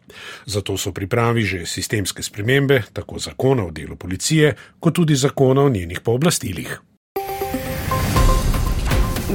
Zato 0.45 0.75
so 0.75 0.91
pripravi 0.91 1.45
že 1.47 1.61
sistemske 1.65 2.23
spremembe, 2.27 2.81
tako 2.91 3.23
zakona 3.23 3.63
o 3.63 3.71
delu 3.71 3.95
policije, 3.95 4.51
kot 4.79 4.99
tudi 4.99 5.15
zakona 5.15 5.63
o 5.63 5.71
njenih 5.71 6.03
pooblastilih. 6.03 6.75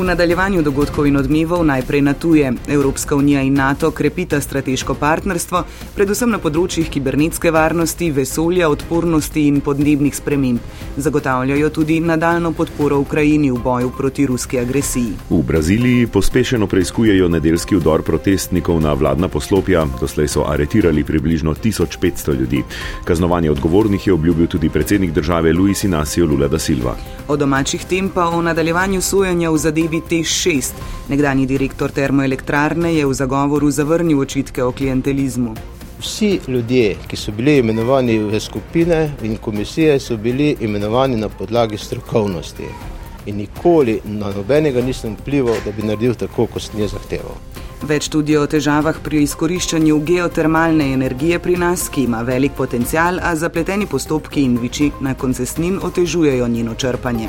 V 0.00 0.04
nadaljevanju 0.04 0.62
dogodkov 0.64 1.04
in 1.06 1.16
odmevov 1.20 1.60
najprej 1.60 2.00
na 2.02 2.14
tuje. 2.16 2.52
Evropska 2.68 3.16
unija 3.16 3.42
in 3.42 3.54
NATO 3.54 3.90
krepita 3.90 4.40
strateško 4.40 4.94
partnerstvo, 4.94 5.60
predvsem 5.92 6.30
na 6.32 6.38
področjih 6.40 6.88
kibernetske 6.88 7.50
varnosti, 7.52 8.08
vesolja, 8.08 8.70
odpornosti 8.72 9.42
in 9.44 9.58
podnebnih 9.60 10.16
sprememb. 10.16 10.62
Zagotavljajo 10.96 11.68
tudi 11.70 11.98
nadaljno 12.00 12.54
podporo 12.56 13.02
Ukrajini 13.04 13.50
v 13.52 13.58
boju 13.60 13.90
proti 13.98 14.24
ruski 14.26 14.62
agresiji. 14.62 15.18
V 15.28 15.42
Braziliji 15.44 16.06
pospešeno 16.06 16.66
preizkujejo 16.66 17.28
nedeljski 17.28 17.76
vdor 17.76 18.00
protestnikov 18.02 18.80
na 18.80 18.96
vladna 18.96 19.28
poslopja. 19.28 19.84
Doslej 20.00 20.32
so 20.32 20.48
aretirali 20.48 21.04
približno 21.04 21.54
1500 21.54 22.38
ljudi. 22.40 22.64
Kaznovanje 23.04 23.50
odgovornih 23.50 24.06
je 24.06 24.16
obljubil 24.16 24.48
tudi 24.48 24.72
predsednik 24.72 25.12
države 25.12 25.52
Luis 25.52 25.84
Inacio 25.84 26.24
Lula 26.26 26.48
da 26.48 26.58
Silva. 26.58 26.96
O 27.28 27.36
domačih 27.36 27.84
tem 27.84 28.08
pa 28.08 28.28
o 28.32 28.42
nadaljevanju 28.42 29.00
sojenja 29.02 29.50
v 29.50 29.58
zadevi 29.58 29.89
zadevi 29.90 30.22
T6. 30.22 30.72
Nekdani 31.08 31.46
direktor 31.46 31.90
termoelektrarne 31.90 32.94
je 32.94 33.06
v 33.06 33.14
zagovoru 33.14 33.70
zavrnil 33.70 34.20
očitke 34.20 34.62
o 34.64 34.72
klientelizmu. 34.72 35.54
Vsi 36.00 36.40
ljudje, 36.48 36.96
ki 37.08 37.16
so 37.16 37.32
bili 37.32 37.58
imenovani 37.58 38.18
v 38.18 38.40
skupine 38.40 39.12
in 39.22 39.36
komisije, 39.36 40.00
so 40.00 40.16
bili 40.16 40.56
imenovani 40.60 41.16
na 41.16 41.28
podlagi 41.28 41.78
strokovnosti. 41.78 42.64
In 43.26 43.36
nikoli 43.36 44.00
na 44.04 44.32
nobenega 44.32 44.80
nisem 44.80 45.16
vplival, 45.20 45.56
da 45.64 45.72
bi 45.72 45.82
naredil 45.82 46.14
tako, 46.14 46.46
kot 46.46 46.62
sem 46.62 46.80
jaz 46.80 46.92
zahteval. 46.92 47.36
Več 47.82 48.08
tudi 48.08 48.36
o 48.36 48.46
težavah 48.46 48.96
pri 49.02 49.22
izkoriščanju 49.24 49.98
geotermalne 50.04 50.92
energije 50.92 51.38
pri 51.38 51.56
nas, 51.56 51.88
ki 51.88 52.04
ima 52.04 52.22
velik 52.22 52.52
potencial, 52.56 53.20
a 53.20 53.34
zapleteni 53.36 53.86
postopki 53.86 54.44
in 54.44 54.58
viči 54.60 54.90
na 55.00 55.14
koncesnin 55.14 55.80
otežujejo 55.82 56.48
njeno 56.48 56.74
črpanje. 56.74 57.28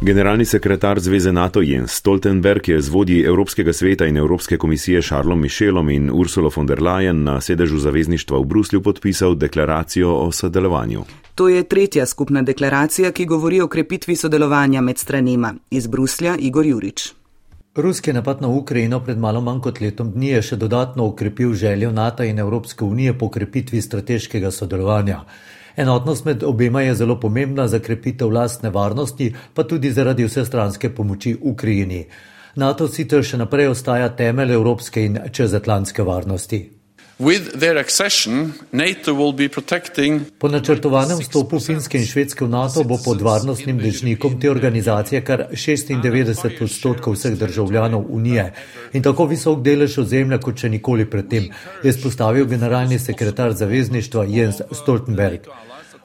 Generalni 0.00 0.44
sekretar 0.44 1.00
Zveze 1.00 1.32
NATO 1.32 1.60
Jens 1.60 1.92
Stoltenberg 1.92 2.68
je 2.68 2.80
z 2.80 2.88
vodji 2.88 3.22
Evropskega 3.22 3.72
sveta 3.72 4.06
in 4.06 4.16
Evropske 4.16 4.56
komisije 4.56 5.02
Šarlom 5.02 5.40
Michelom 5.40 5.90
in 5.90 6.10
Ursulo 6.10 6.50
von 6.56 6.66
der 6.66 6.78
Leyen 6.82 7.24
na 7.24 7.40
sedežu 7.40 7.78
zavezništva 7.78 8.38
v 8.38 8.44
Bruslju 8.44 8.82
podpisal 8.82 9.34
deklaracijo 9.34 10.14
o 10.14 10.32
sodelovanju. 10.32 11.02
To 11.34 11.48
je 11.48 11.64
tretja 11.64 12.06
skupna 12.06 12.42
deklaracija, 12.42 13.10
ki 13.12 13.26
govori 13.26 13.60
o 13.60 13.68
krepitvi 13.68 14.16
sodelovanja 14.16 14.80
med 14.80 14.98
stranima. 14.98 15.54
Iz 15.70 15.86
Bruslja 15.86 16.36
Igor 16.38 16.66
Jurič. 16.66 17.12
Ruski 17.74 18.12
napad 18.12 18.42
na 18.42 18.48
Ukrajino 18.48 19.00
pred 19.00 19.18
malo 19.18 19.40
manj 19.40 19.60
kot 19.60 19.80
letom 19.80 20.12
dni 20.12 20.28
je 20.28 20.42
še 20.42 20.56
dodatno 20.56 21.06
ukrepil 21.06 21.54
željo 21.54 21.90
NATO 21.92 22.22
in 22.22 22.38
Evropske 22.38 22.84
unije 22.84 23.18
po 23.18 23.30
krepitvi 23.30 23.82
strateškega 23.82 24.50
sodelovanja. 24.50 25.24
Enotnost 25.78 26.24
med 26.24 26.42
obema 26.42 26.82
je 26.82 26.94
zelo 26.94 27.20
pomembna 27.20 27.68
za 27.68 27.78
krepitev 27.78 28.32
lastne 28.34 28.70
varnosti, 28.70 29.34
pa 29.54 29.62
tudi 29.62 29.92
zaradi 29.92 30.24
vsestranske 30.24 30.90
pomoči 30.94 31.36
Ukrajini. 31.40 32.06
NATO 32.54 32.88
sicer 32.88 33.22
še 33.22 33.38
naprej 33.38 33.70
ostaja 33.70 34.08
temelj 34.18 34.56
evropske 34.56 35.04
in 35.06 35.20
čezatlantske 35.32 36.02
varnosti. 36.02 36.58
Po 40.38 40.48
načrtovanem 40.48 41.18
vstopu 41.18 41.60
Finske 41.60 41.98
in 41.98 42.06
Švedske 42.06 42.44
v 42.44 42.50
NATO 42.50 42.84
bo 42.84 42.98
pod 43.04 43.22
varnostnim 43.22 43.78
dežnikom 43.78 44.40
te 44.40 44.50
organizacije 44.50 45.22
kar 45.22 45.46
96 45.52 46.62
odstotkov 46.62 47.14
vseh 47.14 47.38
državljanov 47.38 48.04
Unije 48.08 48.52
in 48.92 49.02
tako 49.02 49.26
visok 49.30 49.62
delež 49.62 49.98
ozemlja 50.02 50.38
kot 50.42 50.58
še 50.58 50.74
nikoli 50.74 51.06
predtem, 51.10 51.50
je 51.82 51.92
spostavil 51.92 52.46
generalni 52.46 52.98
sekretar 52.98 53.54
zavezništva 53.54 54.24
Jens 54.26 54.62
Stoltenberg. 54.82 55.50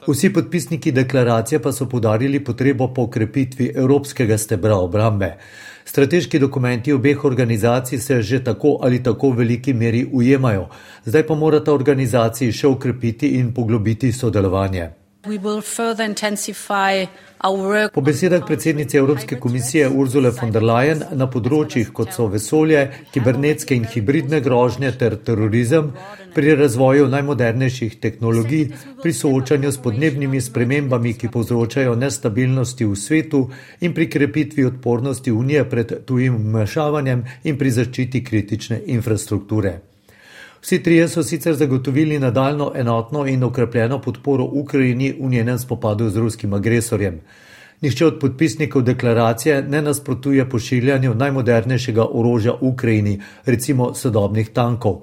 Vsi 0.06 0.32
podpisniki 0.32 0.92
deklaracije 0.92 1.58
pa 1.62 1.72
so 1.72 1.86
podarili 1.88 2.44
potrebo 2.44 2.88
po 2.94 3.02
okrepitvi 3.02 3.70
evropskega 3.74 4.38
stebra 4.38 4.76
obrambe. 4.76 5.36
Strateški 5.84 6.38
dokumenti 6.38 6.92
obeh 6.92 7.24
organizacij 7.24 7.98
se 7.98 8.22
že 8.22 8.44
tako 8.44 8.78
ali 8.82 9.02
tako 9.02 9.30
v 9.30 9.36
veliki 9.36 9.72
meri 9.72 10.06
ujemajo, 10.12 10.68
zdaj 11.04 11.26
pa 11.26 11.34
morata 11.34 11.72
organizaciji 11.72 12.52
še 12.52 12.66
ukrepiti 12.66 13.28
in 13.38 13.54
poglobiti 13.54 14.12
sodelovanje. 14.12 15.03
Po 17.92 18.00
besedah 18.00 18.42
predsednice 18.46 18.96
Evropske 18.98 19.38
komisije 19.40 19.88
Urzule 19.88 20.30
von 20.30 20.50
der 20.52 20.62
Leyen 20.62 21.00
na 21.16 21.28
področjih 21.32 21.92
kot 21.96 22.12
so 22.12 22.26
vesolje, 22.32 22.82
kibernetske 23.14 23.76
in 23.76 23.86
hibridne 23.88 24.42
grožnje 24.44 24.90
ter 25.00 25.16
terorizem, 25.16 25.88
pri 26.34 26.56
razvoju 26.60 27.08
najmodernejših 27.14 27.96
tehnologij, 28.04 28.66
pri 29.00 29.12
soočanju 29.12 29.72
s 29.72 29.80
podnebnimi 29.86 30.42
spremembami, 30.44 31.14
ki 31.16 31.32
povzročajo 31.32 31.96
nestabilnosti 32.04 32.84
v 32.84 33.00
svetu 33.06 33.42
in 33.80 33.96
pri 33.96 34.10
krepitvi 34.10 34.68
odpornosti 34.68 35.32
Unije 35.32 35.64
pred 35.70 35.98
tujim 36.04 36.36
vmešavanjem 36.36 37.24
in 37.44 37.58
pri 37.58 37.74
zaščiti 37.80 38.24
kritične 38.24 38.82
infrastrukture. 38.98 39.93
Vsi 40.64 40.82
trije 40.82 41.08
so 41.08 41.22
sicer 41.22 41.54
zagotovili 41.54 42.18
nadaljno 42.18 42.72
enotno 42.74 43.26
in 43.26 43.42
okrepljeno 43.44 43.98
podporo 44.00 44.44
Ukrajini 44.52 45.14
v 45.20 45.28
njenem 45.28 45.58
spopadu 45.58 46.08
z 46.10 46.16
ruskim 46.16 46.52
agresorjem. 46.54 47.20
Nihče 47.80 48.06
od 48.06 48.18
podpisnikov 48.20 48.82
deklaracije 48.82 49.62
ne 49.62 49.82
nasprotuje 49.82 50.48
pošiljanju 50.50 51.14
najmodernejšega 51.14 52.06
orožja 52.12 52.54
Ukrajini, 52.60 53.20
recimo 53.44 53.94
sodobnih 53.94 54.48
tankov. 54.48 55.02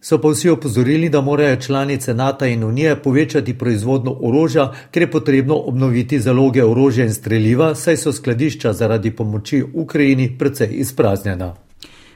So 0.00 0.18
pa 0.18 0.28
vsi 0.28 0.48
opozorili, 0.48 1.08
da 1.08 1.20
morajo 1.20 1.56
članice 1.56 2.14
NATO 2.14 2.46
in 2.46 2.64
Unije 2.64 2.96
povečati 3.02 3.58
proizvodno 3.58 4.16
orožja, 4.20 4.72
ker 4.90 5.02
je 5.02 5.10
potrebno 5.10 5.54
obnoviti 5.56 6.20
zaloge 6.20 6.64
orožja 6.64 7.04
in 7.04 7.12
streljiva, 7.12 7.74
saj 7.74 7.96
so 7.96 8.12
skladišča 8.12 8.72
zaradi 8.72 9.10
pomoči 9.10 9.64
Ukrajini 9.74 10.38
precej 10.38 10.68
izpraznjena. 10.72 11.63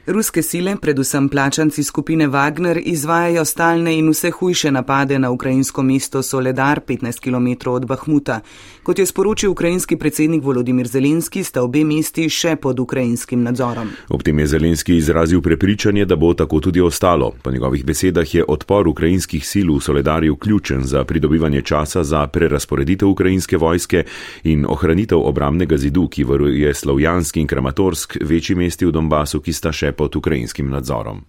Ruske 0.09 0.43
sile, 0.43 0.77
predvsem 0.81 1.29
plačanci 1.29 1.85
skupine 1.85 2.29
Wagner, 2.29 2.81
izvajajo 2.85 3.45
stalne 3.45 3.99
in 3.99 4.09
vse 4.09 4.31
hujše 4.31 4.71
napade 4.71 5.19
na 5.19 5.31
ukrajinsko 5.31 5.83
mesto 5.83 6.23
Soledar, 6.23 6.81
15 6.87 7.21
km 7.21 7.71
od 7.71 7.87
Bahmuta. 7.87 8.41
Kot 8.83 8.99
je 8.99 9.07
sporočil 9.07 9.51
ukrajinski 9.51 9.97
predsednik 9.97 10.45
Volodimir 10.45 10.87
Zelenski, 10.87 11.45
sta 11.45 11.63
obe 11.63 11.85
mesti 11.85 12.25
še 12.29 12.55
pod 12.57 12.81
ukrajinskim 12.81 13.43
nadzorom. 13.43 13.91
Ob 14.09 14.23
tem 14.23 14.39
je 14.39 14.47
Zelenski 14.47 14.97
izrazil 14.97 15.43
prepričanje, 15.43 16.05
da 16.05 16.17
bo 16.17 16.33
tako 16.35 16.61
tudi 16.61 16.81
ostalo. 16.81 17.35
Po 17.43 17.51
njegovih 17.51 17.85
besedah 17.85 18.35
je 18.35 18.45
odpor 18.49 18.89
ukrajinskih 18.89 19.45
sil 19.51 19.75
v 19.77 19.81
Soledarju 19.81 20.37
ključen 20.37 20.85
za 20.85 21.05
pridobivanje 21.05 21.63
časa 21.63 22.05
za 22.05 22.27
prerasporeditev 22.27 23.09
ukrajinske 23.09 23.57
vojske 23.57 24.05
in 24.45 24.65
ohranitev 24.69 25.21
obramnega 25.21 25.77
zidu, 25.77 26.09
ki 26.09 26.25
varuje 26.25 26.75
Slovjanski 26.75 27.41
in 27.41 27.47
Kramatorsk, 27.47 28.17
večji 28.25 28.57
mesti 28.57 28.87
v 28.87 28.97
Donbasu, 28.97 29.45
ki 29.45 29.53
sta 29.53 29.73
še 29.73 29.98
pod 29.99 30.17
ukrajinskim 30.17 30.71
nadzorom. 30.71 31.25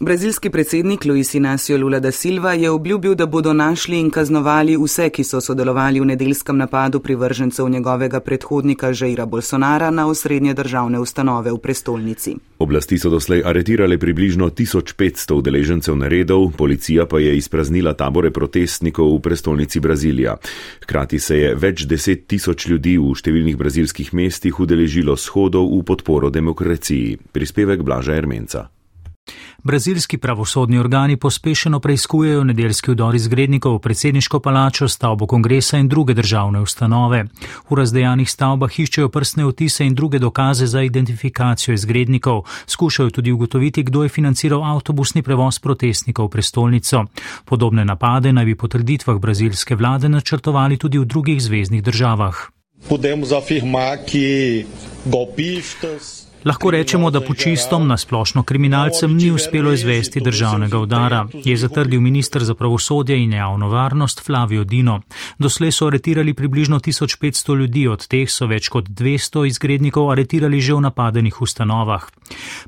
Brazilski 0.00 0.50
predsednik 0.50 1.04
Luis 1.04 1.34
Inacio 1.34 1.76
Lula 1.78 1.98
da 2.00 2.10
Silva 2.10 2.52
je 2.52 2.70
obljubil, 2.70 3.14
da 3.14 3.26
bodo 3.26 3.52
našli 3.52 3.98
in 3.98 4.10
kaznovali 4.10 4.76
vse, 4.76 5.08
ki 5.10 5.24
so 5.24 5.40
sodelovali 5.40 6.00
v 6.00 6.04
nedeljskem 6.04 6.58
napadu 6.58 7.00
privržencev 7.00 7.68
njegovega 7.68 8.20
predhodnika 8.20 8.92
Žeira 8.92 9.26
Bolsonara 9.26 9.90
na 9.90 10.06
osrednje 10.06 10.54
državne 10.54 11.00
ustanove 11.00 11.52
v 11.52 11.58
prestolnici. 11.58 12.36
Oblasti 12.58 12.98
so 12.98 13.10
doslej 13.10 13.42
aretirale 13.44 13.98
približno 13.98 14.50
1500 14.50 15.34
udeležencev 15.34 15.96
naredov, 15.96 16.50
policija 16.56 17.06
pa 17.06 17.18
je 17.18 17.36
izpraznila 17.36 17.94
tabore 17.94 18.30
protestnikov 18.30 19.16
v 19.16 19.20
prestolnici 19.20 19.80
Brazilija. 19.80 20.36
Hkrati 20.82 21.18
se 21.18 21.38
je 21.38 21.54
več 21.54 21.86
deset 21.86 22.26
tisoč 22.26 22.68
ljudi 22.68 22.98
v 22.98 23.18
številnih 23.18 23.56
brazilskih 23.56 24.14
mestih 24.14 24.60
udeležilo 24.60 25.16
shodov 25.16 25.74
v 25.74 25.82
podporo 25.82 26.30
demokraciji. 26.30 27.18
Prispevek 27.32 27.82
Blaža 27.82 28.14
Ermenca. 28.14 28.68
Brazilski 29.62 30.18
pravosodni 30.18 30.78
organi 30.78 31.16
pospešeno 31.16 31.80
preizkujejo 31.80 32.44
nedeljski 32.44 32.90
vdor 32.90 33.14
izgrednikov 33.14 33.74
v 33.74 33.78
predsedniško 33.78 34.40
palačo, 34.40 34.88
stavbo 34.88 35.26
kongresa 35.26 35.78
in 35.78 35.88
druge 35.88 36.14
državne 36.14 36.60
ustanove. 36.60 37.24
V 37.70 37.76
razdejanih 37.76 38.30
stavbah 38.30 38.80
iščejo 38.80 39.08
prstne 39.08 39.46
otise 39.46 39.86
in 39.86 39.94
druge 39.94 40.18
dokaze 40.18 40.66
za 40.66 40.82
identifikacijo 40.82 41.74
izgrednikov. 41.74 42.44
Skušajo 42.66 43.10
tudi 43.10 43.32
ugotoviti, 43.32 43.82
kdo 43.82 44.02
je 44.02 44.08
financiral 44.08 44.64
avtobusni 44.64 45.22
prevoz 45.22 45.58
protestnikov 45.58 46.26
v 46.26 46.30
prestolnico. 46.30 47.04
Podobne 47.44 47.84
napade 47.84 48.32
naj 48.32 48.44
bi 48.44 48.54
po 48.54 48.68
trditvah 48.68 49.18
brazilske 49.18 49.76
vlade 49.76 50.08
načrtovali 50.08 50.76
tudi 50.76 50.98
v 50.98 51.04
drugih 51.04 51.42
zvezdnih 51.42 51.82
državah. 51.82 52.36
Podemos 52.88 53.32
afirmar, 53.32 53.98
ki 54.06 54.64
golpistas 55.04 56.27
Lahko 56.44 56.70
rečemo, 56.70 57.10
da 57.10 57.20
počistom 57.20 57.88
na 57.88 57.96
splošno 57.96 58.42
kriminalcem 58.42 59.16
ni 59.16 59.30
uspelo 59.30 59.72
izvesti 59.72 60.20
državnega 60.20 60.78
udara, 60.78 61.26
je 61.44 61.56
zatrdil 61.56 62.00
ministr 62.00 62.44
za 62.44 62.54
pravosodje 62.54 63.18
in 63.22 63.32
javno 63.32 63.68
varnost 63.68 64.26
Flavio 64.26 64.64
Dino. 64.64 65.00
Doslej 65.38 65.72
so 65.72 65.86
aretirali 65.86 66.34
približno 66.34 66.78
1500 66.78 67.56
ljudi, 67.58 67.88
od 67.88 68.06
teh 68.06 68.30
so 68.30 68.46
več 68.46 68.68
kot 68.68 68.88
200 68.88 69.46
izgrednikov 69.46 70.12
aretirali 70.12 70.60
že 70.60 70.74
v 70.74 70.80
napadenih 70.80 71.42
ustanovah. 71.42 72.06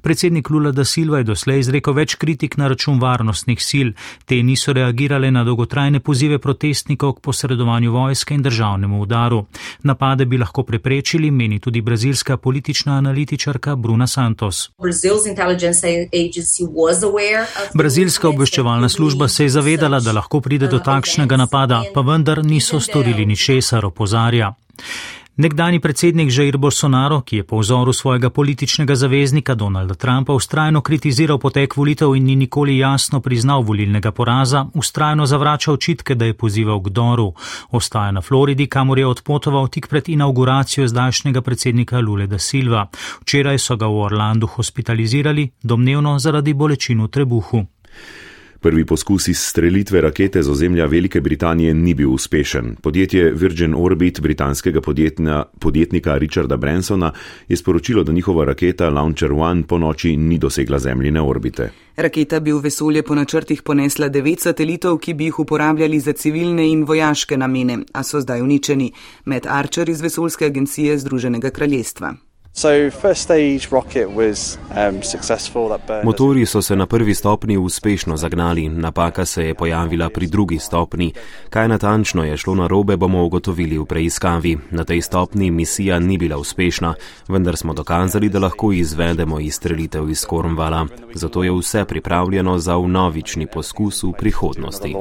Predsednik 0.03 0.51
Lula 0.51 0.73
da 0.73 0.85
Silva 0.85 1.19
je 1.19 1.25
doslej 1.25 1.59
izrekel 1.59 1.95
več 1.95 2.15
kritik 2.15 2.57
na 2.57 2.69
račun 2.69 2.99
varnostnih 2.99 3.63
sil. 3.71 3.89
Te 4.25 4.43
niso 4.43 4.73
reagirale 4.73 5.31
na 5.31 5.45
dolgotrajne 5.45 6.01
pozive 6.01 6.39
protestnikov 6.39 7.13
k 7.13 7.21
posredovanju 7.21 7.93
vojske 7.93 8.35
in 8.35 8.43
državnemu 8.43 9.01
udaru. 9.01 9.45
Napade 9.83 10.25
bi 10.25 10.39
lahko 10.39 10.63
preprečili, 10.63 11.31
meni 11.31 11.59
tudi 11.59 11.81
brazilska 11.81 12.37
politična 12.37 12.99
analitičarka 12.99 13.60
novinarka 13.61 13.77
Bruna 13.77 14.07
Santos. 14.07 14.71
Brazilska 17.75 18.29
obveščevalna 18.29 18.89
služba 18.89 19.29
se 19.29 19.45
je 19.45 19.49
zavedala, 19.49 20.01
da 20.01 20.13
lahko 20.13 20.41
pride 20.41 20.69
do 20.69 20.79
takšnega 20.79 21.37
napada, 21.37 21.83
pa 21.95 22.01
vendar 22.01 22.45
niso 22.45 22.81
storili 22.81 23.27
ničesar, 23.27 23.85
opozarja. 23.85 24.55
Nekdani 25.37 25.81
predsednik 25.81 26.29
Jair 26.37 26.57
Bolsonaro, 26.59 27.21
ki 27.21 27.37
je 27.37 27.45
po 27.47 27.59
vzoru 27.59 27.93
svojega 27.93 28.31
političnega 28.31 28.95
zaveznika 28.95 29.55
Donalda 29.55 29.95
Trumpa 29.95 30.33
ustrajno 30.33 30.81
kritiziral 30.81 31.39
potek 31.39 31.77
volitev 31.77 32.17
in 32.17 32.25
ni 32.25 32.37
nikoli 32.37 32.79
jasno 32.79 33.21
priznal 33.21 33.63
volilnega 33.63 34.13
poraza, 34.13 34.67
ustrajno 34.75 35.27
zavrača 35.27 35.73
očitke, 35.73 36.15
da 36.15 36.25
je 36.25 36.37
pozival 36.37 36.83
k 36.83 36.89
Doru. 36.89 37.33
Ostaja 37.71 38.11
na 38.11 38.21
Floridi, 38.21 38.67
kamor 38.67 38.99
je 38.99 39.07
odpotoval 39.07 39.69
tik 39.69 39.89
pred 39.89 40.09
inauguracijo 40.09 40.89
zdajšnjega 40.89 41.43
predsednika 41.43 42.01
Lule 42.01 42.27
da 42.27 42.39
Silva. 42.39 42.87
Včeraj 43.23 43.59
so 43.59 43.77
ga 43.77 43.87
v 43.87 44.03
Orlandu 44.03 44.47
hospitalizirali, 44.47 45.51
domnevno 45.63 46.19
zaradi 46.19 46.55
bolečin 46.55 47.03
v 47.03 47.09
trebuhu. 47.09 47.67
Prvi 48.63 48.85
poskus 48.85 49.29
izstrelitve 49.29 50.01
rakete 50.01 50.43
z 50.43 50.51
ozemlja 50.51 50.87
Velike 50.87 51.21
Britanije 51.21 51.75
ni 51.75 51.95
bil 51.95 52.11
uspešen. 52.13 52.77
Podjetje 52.83 53.33
Virgin 53.33 53.75
Orbit 53.75 54.21
britanskega 54.21 54.81
podjetnika 55.59 56.19
Richarda 56.19 56.57
Bransona 56.57 57.13
je 57.49 57.57
sporočilo, 57.57 58.05
da 58.05 58.13
njihova 58.13 58.45
raketa 58.45 58.91
Launcher 58.91 59.33
One 59.33 59.63
po 59.63 59.79
noči 59.79 60.17
ni 60.17 60.39
dosegla 60.39 60.79
zemljine 60.79 61.23
orbite. 61.23 61.71
Raketa 61.97 62.41
bi 62.41 62.53
v 62.53 62.61
vesolje 62.61 63.03
po 63.03 63.15
načrtih 63.15 63.63
ponesla 63.63 64.09
devet 64.09 64.41
satelitov, 64.41 64.99
ki 64.99 65.15
bi 65.15 65.25
jih 65.25 65.39
uporabljali 65.39 66.01
za 66.01 66.13
civilne 66.13 66.69
in 66.69 66.85
vojaške 66.85 67.37
namene, 67.37 67.79
a 67.93 68.03
so 68.03 68.21
zdaj 68.21 68.43
uničeni 68.43 68.93
med 69.25 69.47
Archer 69.49 69.89
iz 69.89 70.01
vesoljske 70.01 70.47
agencije 70.47 70.99
Združenega 70.99 71.51
kraljestva. 71.51 72.15
Um, 74.91 75.01
Motori 76.05 76.47
so 76.47 76.63
se 76.63 76.77
na 76.77 76.87
prvi 76.87 77.15
stopni 77.15 77.57
uspešno 77.57 78.17
zagnali, 78.17 78.69
napaka 78.69 79.25
se 79.25 79.45
je 79.45 79.55
pojavila 79.55 80.11
pri 80.11 80.27
drugi 80.27 80.59
stopni. 80.59 81.13
Kaj 81.51 81.69
natančno 81.69 82.25
je 82.25 82.37
šlo 82.37 82.55
na 82.55 82.67
robe, 82.67 82.97
bomo 82.97 83.25
ugotovili 83.25 83.79
v 83.79 83.85
preiskavi. 83.85 84.59
Na 84.71 84.85
tej 84.85 85.03
stopni 85.03 85.51
misija 85.51 85.99
ni 85.99 86.19
bila 86.19 86.39
uspešna, 86.39 86.95
vendar 87.29 87.57
smo 87.57 87.75
dokazali, 87.75 88.29
da 88.29 88.39
lahko 88.39 88.73
izvedemo 88.73 89.41
izstrelitev 89.41 90.11
iz 90.11 90.25
Kornvala. 90.25 90.87
Zato 91.15 91.45
je 91.45 91.53
vse 91.53 91.85
pripravljeno 91.85 92.59
za 92.59 92.77
vnovični 92.77 93.47
poskus 93.47 94.03
v 94.03 94.13
prihodnosti. 94.19 94.95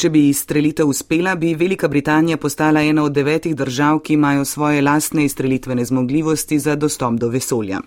Če 0.00 0.08
bi 0.08 0.20
izstrelitev 0.30 0.88
uspela, 0.88 1.34
bi 1.36 1.50
Velika 1.54 1.88
Britanija 1.88 2.38
postala 2.40 2.80
ena 2.80 3.02
od 3.04 3.12
devetih 3.12 3.52
držav, 3.56 3.98
ki 4.00 4.14
imajo 4.16 4.44
svoje 4.48 4.80
lastne 4.82 5.26
izstrelitvene 5.28 5.84
zmogljivosti 5.84 6.58
za 6.58 6.76
dostop 6.76 7.18
do 7.20 7.28
vesolja. 7.28 7.82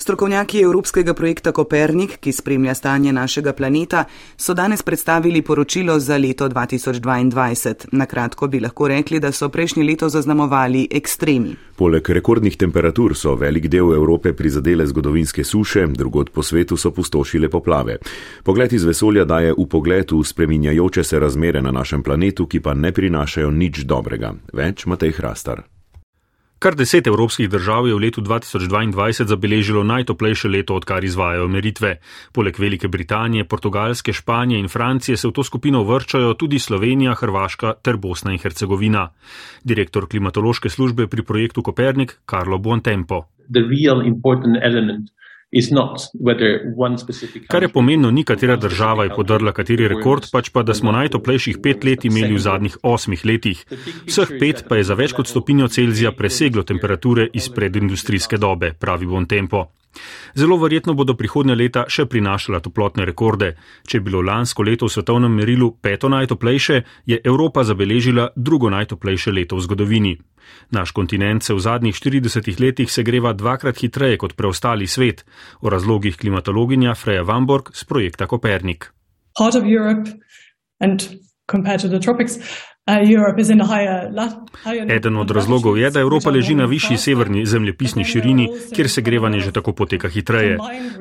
Strokovnjaki 0.00 0.60
Evropskega 0.62 1.14
projekta 1.14 1.52
Kopernik, 1.52 2.20
ki 2.22 2.32
spremlja 2.32 2.74
stanje 2.74 3.12
našega 3.12 3.52
planeta, 3.52 4.04
so 4.36 4.54
danes 4.54 4.82
predstavili 4.82 5.42
poročilo 5.42 5.98
za 5.98 6.16
leto 6.16 6.48
2022. 6.48 7.74
Na 7.92 8.06
kratko 8.06 8.46
bi 8.46 8.60
lahko 8.60 8.88
rekli, 8.88 9.20
da 9.20 9.32
so 9.32 9.48
prejšnje 9.48 9.84
leto 9.84 10.08
zaznamovali 10.08 10.86
ekstremi. 10.90 11.56
Poleg 11.76 12.10
rekordnih 12.10 12.56
temperatur 12.56 13.16
so 13.16 13.34
velik 13.34 13.66
del 13.66 13.94
Evrope 13.94 14.32
prizadele 14.32 14.86
zgodovinske 14.86 15.44
suše, 15.44 15.86
drugod 15.86 16.30
po 16.30 16.42
svetu 16.42 16.76
so 16.76 16.90
pustošile 16.90 17.48
poplave. 17.48 17.96
Pogled 18.44 18.72
iz 18.72 18.84
vesolja 18.84 19.24
daje 19.24 19.52
v 19.58 19.66
pogled 19.66 20.12
v 20.12 20.22
spreminjajoče 20.24 21.04
se 21.04 21.18
razmere 21.18 21.62
na 21.62 21.72
našem 21.72 22.02
planetu, 22.02 22.46
ki 22.46 22.60
pa 22.60 22.74
ne 22.74 22.92
prinašajo 22.92 23.50
nič 23.50 23.82
dobrega. 23.82 24.34
Več 24.52 24.86
Matej 24.86 25.12
Hrastar. 25.18 25.77
Kar 26.58 26.74
deset 26.74 27.06
evropskih 27.06 27.46
držav 27.46 27.86
je 27.86 27.94
v 27.94 27.98
letu 28.02 28.20
2022 28.20 29.24
zabeležilo 29.30 29.84
najtoplejše 29.86 30.48
leto, 30.48 30.74
odkar 30.74 31.04
izvajajo 31.04 31.46
meritve. 31.48 31.92
Poleg 32.34 32.58
Velike 32.58 32.88
Britanije, 32.88 33.44
Portugalske, 33.44 34.12
Španije 34.12 34.58
in 34.58 34.68
Francije 34.68 35.16
se 35.16 35.28
v 35.28 35.32
to 35.32 35.42
skupino 35.42 35.84
vrčajo 35.84 36.34
tudi 36.34 36.58
Slovenija, 36.58 37.14
Hrvaška 37.14 37.72
ter 37.82 37.96
Bosna 37.96 38.32
in 38.32 38.42
Hercegovina. 38.42 39.08
Direktor 39.64 40.08
klimatološke 40.08 40.68
službe 40.68 41.06
pri 41.06 41.22
projektu 41.22 41.62
Kopernik 41.62 42.18
Karlo 42.26 42.58
Buontempo. 42.58 43.22
Kar 47.48 47.62
je 47.62 47.68
pomenilo, 47.72 48.10
ni 48.10 48.24
katera 48.24 48.56
država 48.56 49.04
je 49.04 49.14
podrla 49.16 49.52
kateri 49.56 49.88
rekord, 49.88 50.26
pač 50.32 50.50
pa, 50.52 50.62
da 50.62 50.74
smo 50.76 50.92
najtoplejših 50.92 51.62
pet 51.64 51.84
let 51.88 52.04
imeli 52.04 52.36
v 52.36 52.42
zadnjih 52.44 52.76
osmih 52.82 53.24
letih. 53.24 53.64
Vseh 54.04 54.34
pet 54.40 54.66
pa 54.68 54.76
je 54.76 54.84
za 54.84 54.94
več 54.98 55.16
kot 55.16 55.30
stopinjo 55.30 55.70
Celzija 55.72 56.12
preseglo 56.12 56.66
temperature 56.68 57.30
iz 57.32 57.48
predindustrijske 57.48 58.36
dobe, 58.36 58.74
pravi 58.76 59.08
Bon 59.08 59.24
Tempo. 59.26 59.64
Zelo 60.34 60.56
verjetno 60.56 60.94
bodo 60.94 61.14
prihodnje 61.16 61.54
leta 61.54 61.84
še 61.88 62.06
prinašala 62.06 62.60
toplotne 62.60 63.06
rekorde. 63.08 63.54
Če 63.88 63.98
je 63.98 64.04
bilo 64.04 64.22
lansko 64.22 64.62
leto 64.62 64.86
v 64.86 64.94
svetovnem 64.94 65.32
merilu 65.32 65.72
peto 65.82 66.08
najtoplejše, 66.08 66.82
je 67.06 67.20
Evropa 67.24 67.64
zabeležila 67.64 68.28
drugo 68.36 68.70
najtoplejše 68.70 69.32
leto 69.32 69.56
v 69.56 69.64
zgodovini. 69.66 70.14
Naš 70.70 70.92
kontinent 70.96 71.44
se 71.44 71.54
v 71.54 71.60
zadnjih 71.60 71.96
40 71.96 72.60
letih 72.60 72.92
segreva 72.92 73.32
dvakrat 73.32 73.80
hitreje 73.80 74.16
kot 74.16 74.36
preostali 74.36 74.86
svet, 74.86 75.24
o 75.60 75.68
razlogih 75.68 76.16
klimatologinja 76.16 76.94
Freja 76.94 77.22
Vamborg 77.22 77.72
z 77.74 77.84
projekta 77.84 78.26
Kopernik. 78.26 78.92
Eden 84.88 85.16
od 85.16 85.30
razlogov 85.30 85.78
je, 85.78 85.90
da 85.90 86.00
Evropa 86.00 86.30
leži 86.30 86.54
na 86.54 86.64
višji 86.64 86.96
severni 86.96 87.46
zemljepisni 87.46 88.04
širini, 88.04 88.48
kjer 88.74 88.88
segrevanje 88.90 89.40
že 89.40 89.52
tako 89.52 89.72
poteka 89.72 90.08
hitreje. 90.08 90.56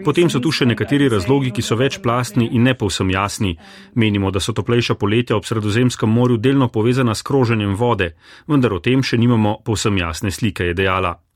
Potem 0.06 0.30
so 0.30 0.39
tu 0.39 0.52
še 0.52 0.65
nekateri 0.65 1.10
razlogi, 1.10 1.52
ki 1.52 1.62
so 1.62 1.76
večplastni 1.80 2.50
in 2.52 2.67
ne 2.67 2.73
povsem 2.73 3.10
jasni. 3.10 3.56
Menimo, 3.95 4.32
da 4.32 4.39
so 4.39 4.54
toplejša 4.54 4.95
poletja 4.95 5.38
ob 5.38 5.45
Sredozemskem 5.45 6.10
morju 6.10 6.38
delno 6.38 6.67
povezana 6.67 7.15
s 7.15 7.23
kroženjem 7.23 7.76
vode, 7.76 8.13
vendar 8.47 8.73
o 8.73 8.80
tem 8.80 9.04
še 9.04 9.17
nimamo 9.17 9.62
povsem 9.63 9.97
jasne 9.97 10.32
slike, 10.32 10.67
je 10.67 10.73
dejala. 10.73 11.27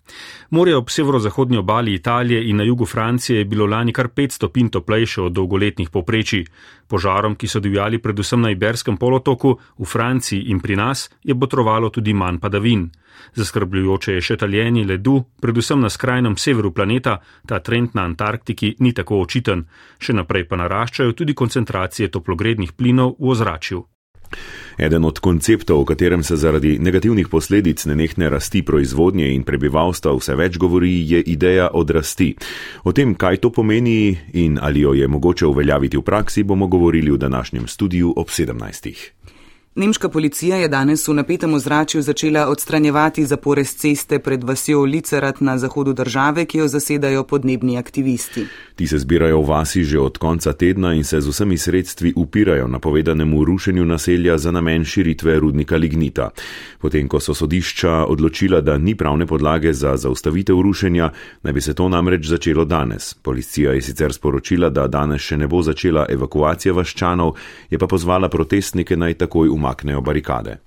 Morje 0.50 0.76
ob 0.76 0.90
severozahodnji 0.90 1.58
obali 1.58 1.94
Italije 1.94 2.50
in 2.50 2.58
na 2.58 2.64
jugu 2.64 2.86
Francije 2.86 3.38
je 3.38 3.46
bilo 3.46 3.66
lani 3.66 3.94
kar 3.94 4.08
5 4.08 4.32
stopinj 4.32 4.70
toplejše 4.70 5.22
od 5.22 5.32
dolgoletnih 5.32 5.90
poprečij. 5.90 6.46
Požarom, 6.88 7.36
ki 7.36 7.48
so 7.48 7.60
divjali 7.60 8.02
predvsem 8.02 8.42
na 8.42 8.52
Iberskem 8.52 8.98
polotoku, 8.98 9.58
v 9.78 9.86
Franciji 9.86 10.42
in 10.52 10.60
pri 10.60 10.76
nas, 10.76 11.10
je 11.24 11.34
botrovalo 11.34 11.90
tudi 11.90 12.14
manj 12.14 12.40
padavin. 12.40 12.90
Zaskrbljujoče 13.34 14.14
je 14.14 14.22
še 14.22 14.38
taljenje 14.38 14.84
ledu, 14.86 15.24
predvsem 15.42 15.80
na 15.80 15.90
skrajnem 15.90 16.38
severu 16.38 16.72
planeta, 16.72 17.20
ta 17.48 17.60
trend 17.60 17.96
na 17.96 18.04
Antarktiki 18.04 18.76
ni 18.80 18.94
tako 18.94 19.22
očiten, 19.22 19.66
še 20.00 20.14
naprej 20.14 20.48
pa 20.50 20.60
naraščajo 20.60 21.14
tudi 21.14 21.34
koncentracije 21.34 22.12
toplogrednih 22.12 22.74
plinov 22.74 23.16
v 23.20 23.36
ozračju. 23.36 23.91
Eden 24.78 25.06
od 25.06 25.20
konceptov, 25.20 25.82
o 25.82 25.86
katerem 25.86 26.24
se 26.24 26.36
zaradi 26.36 26.80
negativnih 26.80 27.28
posledic 27.28 27.86
nenehne 27.86 28.30
rasti 28.30 28.64
proizvodnje 28.66 29.30
in 29.36 29.44
prebivalstva 29.44 30.16
vse 30.18 30.36
več 30.36 30.58
govori, 30.58 30.94
je 31.12 31.22
ideja 31.22 31.70
odrasti. 31.74 32.34
O 32.84 32.92
tem, 32.92 33.16
kaj 33.16 33.38
to 33.38 33.52
pomeni 33.52 34.18
in 34.34 34.58
ali 34.62 34.82
jo 34.82 34.94
je 34.94 35.08
mogoče 35.08 35.46
uveljaviti 35.46 35.98
v 35.98 36.02
praksi, 36.02 36.44
bomo 36.44 36.68
govorili 36.68 37.12
v 37.12 37.18
današnjem 37.18 37.68
studiu 37.68 38.14
ob 38.16 38.28
17. 38.28 39.21
Nemška 39.76 40.10
policija 40.10 40.58
je 40.58 40.68
danes 40.68 41.08
v 41.08 41.14
napetem 41.14 41.54
ozračju 41.54 42.02
začela 42.02 42.48
odstranjevati 42.48 43.26
zapore 43.26 43.64
z 43.64 43.76
ceste 43.76 44.20
pred 44.20 44.44
vasjo 44.44 44.82
Licerat 44.84 45.42
na 45.42 45.58
zahodu 45.58 45.94
države, 45.94 46.46
ki 46.46 46.58
jo 46.58 46.68
zasedajo 46.68 47.24
podnebni 47.24 47.78
aktivisti. 47.78 48.46
Ti 48.76 48.88
se 48.88 49.00
zbirajo 49.00 49.42
v 49.42 49.48
vasi 49.48 49.84
že 49.84 50.00
od 50.00 50.18
konca 50.18 50.54
tedna 50.54 50.94
in 50.94 51.04
se 51.04 51.22
z 51.22 51.28
vsemi 51.28 51.58
sredstvi 51.58 52.14
upirajo 52.16 52.68
napovedanemu 52.68 53.44
rušenju 53.44 53.86
naselja 53.86 54.38
za 54.38 54.52
namen 54.52 54.86
širitve 54.86 55.40
rudnika 55.40 55.78
lignita. 55.78 56.30
Potem, 56.82 57.08
ko 57.08 57.20
so 57.20 57.34
sodišča 57.34 58.06
odločila, 58.06 58.62
da 58.62 58.78
ni 58.78 58.96
pravne 58.96 59.26
podlage 59.26 59.74
za 59.74 59.98
zaustavitev 59.98 60.62
rušenja, 60.62 61.10
naj 61.44 61.54
bi 61.54 61.62
se 61.62 61.74
to 61.74 61.90
namreč 61.90 62.28
začelo 62.28 62.66
danes. 62.66 63.14
Policija 63.14 63.72
je 63.72 63.82
sicer 63.82 64.14
sporočila, 64.14 64.70
da 64.70 64.88
danes 64.88 65.22
še 65.22 65.38
ne 65.38 65.48
bo 65.48 65.62
začela 65.62 66.06
evakuacija 66.10 66.74
vaščanov, 66.74 67.36
je 67.70 67.78
pa 67.78 67.88
pozvala 67.88 68.30
protestnike 68.30 68.98
naj 68.98 69.14
takoj 69.14 69.48
umrlo 69.48 69.61
umaknejo 69.62 70.02
barikade. 70.02 70.58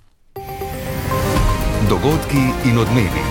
Dogodki 1.89 2.45
in 2.71 2.79
odmevi. 2.79 3.25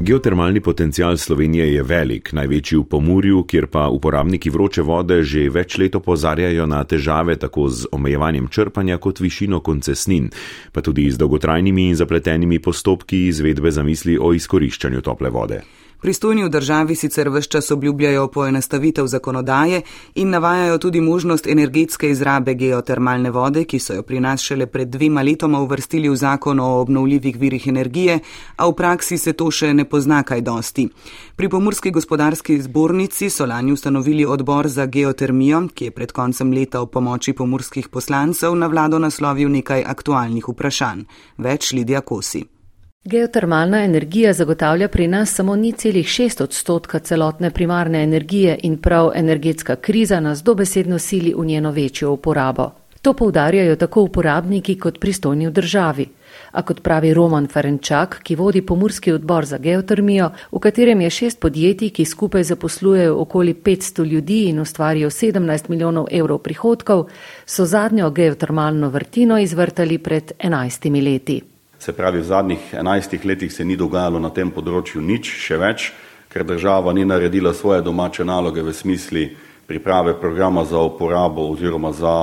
Geotermalni 0.00 0.60
potencial 0.60 1.16
Slovenije 1.16 1.74
je 1.74 1.82
velik, 1.82 2.30
največji 2.32 2.78
v 2.78 2.84
Pomurju, 2.84 3.42
kjer 3.42 3.66
pa 3.66 3.88
uporabniki 3.88 4.50
vroče 4.50 4.82
vode 4.82 5.22
že 5.22 5.48
več 5.50 5.74
let 5.78 5.98
opozarjajo 5.98 6.66
na 6.70 6.84
težave 6.84 7.34
tako 7.36 7.66
z 7.68 7.90
omejevanjem 7.92 8.46
črpanja 8.48 8.98
kot 9.02 9.20
višino 9.20 9.60
koncesnin, 9.60 10.30
pa 10.72 10.80
tudi 10.80 11.10
z 11.10 11.18
dolgotrajnimi 11.18 11.88
in 11.90 11.98
zapletenimi 11.98 12.62
postopki 12.62 13.26
izvedbe 13.26 13.74
zamisli 13.74 14.18
o 14.18 14.32
izkoriščanju 14.38 15.02
tople 15.02 15.34
vode. 15.34 15.60
Pristojni 16.00 16.44
v 16.44 16.48
državi 16.48 16.94
sicer 16.94 17.28
vse 17.28 17.48
čas 17.48 17.70
obljubljajo 17.70 18.28
poenostavitev 18.28 19.06
zakonodaje 19.06 19.82
in 20.14 20.30
navajajo 20.30 20.78
tudi 20.78 21.00
možnost 21.00 21.46
energetske 21.46 22.10
izrabe 22.10 22.54
geotermalne 22.54 23.30
vode, 23.30 23.64
ki 23.64 23.78
so 23.78 23.94
jo 23.94 24.02
pri 24.02 24.20
nas 24.20 24.40
šele 24.40 24.66
pred 24.66 24.88
dvema 24.88 25.22
letoma 25.22 25.60
uvrstili 25.60 26.08
v 26.08 26.16
zakon 26.16 26.60
o 26.60 26.66
obnovljivih 26.80 27.36
virih 27.36 27.66
energije, 27.66 28.18
a 28.56 28.68
v 28.68 28.72
praksi 28.72 29.18
se 29.18 29.32
to 29.32 29.50
še 29.50 29.72
ne 29.74 29.84
pozna 29.84 30.22
kaj 30.22 30.40
dosti. 30.40 30.88
Pri 31.36 31.48
Pomorski 31.48 31.90
gospodarski 31.90 32.60
zbornici 32.62 33.30
so 33.30 33.46
lani 33.46 33.72
ustanovili 33.72 34.26
odbor 34.26 34.68
za 34.68 34.86
geotermijo, 34.86 35.64
ki 35.74 35.84
je 35.84 35.90
pred 35.90 36.12
koncem 36.12 36.52
leta 36.52 36.80
v 36.80 36.86
pomoči 36.86 37.32
pomorskih 37.32 37.88
poslancev 37.88 38.54
na 38.54 38.66
vlado 38.66 38.98
naslovil 38.98 39.50
nekaj 39.50 39.82
aktualnih 39.86 40.48
vprašanj. 40.48 41.02
Več 41.38 41.72
Lidija 41.72 42.00
Kosi. 42.00 42.57
Geotermalna 43.04 43.84
energija 43.84 44.32
zagotavlja 44.32 44.88
pri 44.88 45.06
nas 45.08 45.34
samo 45.34 45.56
ni 45.56 45.72
celih 45.72 46.08
šest 46.08 46.40
odstotka 46.40 46.98
celotne 46.98 47.50
primarne 47.50 48.02
energije 48.02 48.58
in 48.62 48.76
prav 48.76 49.10
energetska 49.14 49.76
kriza 49.76 50.20
nas 50.20 50.42
dobesedno 50.42 50.98
sili 50.98 51.34
v 51.36 51.44
njeno 51.46 51.70
večjo 51.70 52.10
uporabo. 52.12 52.70
To 53.02 53.12
poudarjajo 53.12 53.76
tako 53.76 54.02
uporabniki 54.02 54.78
kot 54.78 54.98
pristojni 55.00 55.46
v 55.46 55.50
državi. 55.50 56.06
A 56.52 56.62
kot 56.62 56.82
pravi 56.82 57.14
Roman 57.14 57.46
Ferenčak, 57.46 58.20
ki 58.22 58.36
vodi 58.36 58.62
pomorski 58.66 59.12
odbor 59.12 59.44
za 59.44 59.58
geotermijo, 59.58 60.30
v 60.52 60.58
katerem 60.58 61.00
je 61.00 61.10
šest 61.10 61.40
podjetij, 61.40 61.90
ki 61.90 62.04
skupaj 62.04 62.42
zaposlujejo 62.42 63.20
okoli 63.20 63.54
500 63.54 64.04
ljudi 64.04 64.44
in 64.48 64.60
ustvarijo 64.60 65.10
17 65.10 65.70
milijonov 65.70 66.06
evrov 66.10 66.38
prihodkov, 66.38 67.06
so 67.46 67.64
zadnjo 67.64 68.10
geotermalno 68.10 68.88
vrtino 68.88 69.38
izvrtali 69.38 69.98
pred 69.98 70.32
11 70.38 71.04
leti. 71.04 71.57
Se 71.78 71.92
pravi, 71.92 72.20
v 72.20 72.24
zadnjih 72.24 72.74
enajstih 72.74 73.24
letih 73.24 73.52
se 73.52 73.64
ni 73.64 73.76
dogajalo 73.76 74.18
na 74.18 74.30
tem 74.34 74.50
področju 74.50 75.00
nič, 75.00 75.30
še 75.30 75.58
več, 75.62 75.92
ker 76.28 76.44
država 76.44 76.92
ni 76.92 77.04
naredila 77.06 77.54
svoje 77.54 77.82
domače 77.86 78.24
naloge 78.24 78.62
v 78.62 78.74
smisli 78.74 79.28
priprave 79.68 80.16
programa 80.20 80.64
za 80.64 80.80
uporabo 80.80 81.46
oziroma 81.52 81.92
za 81.92 82.16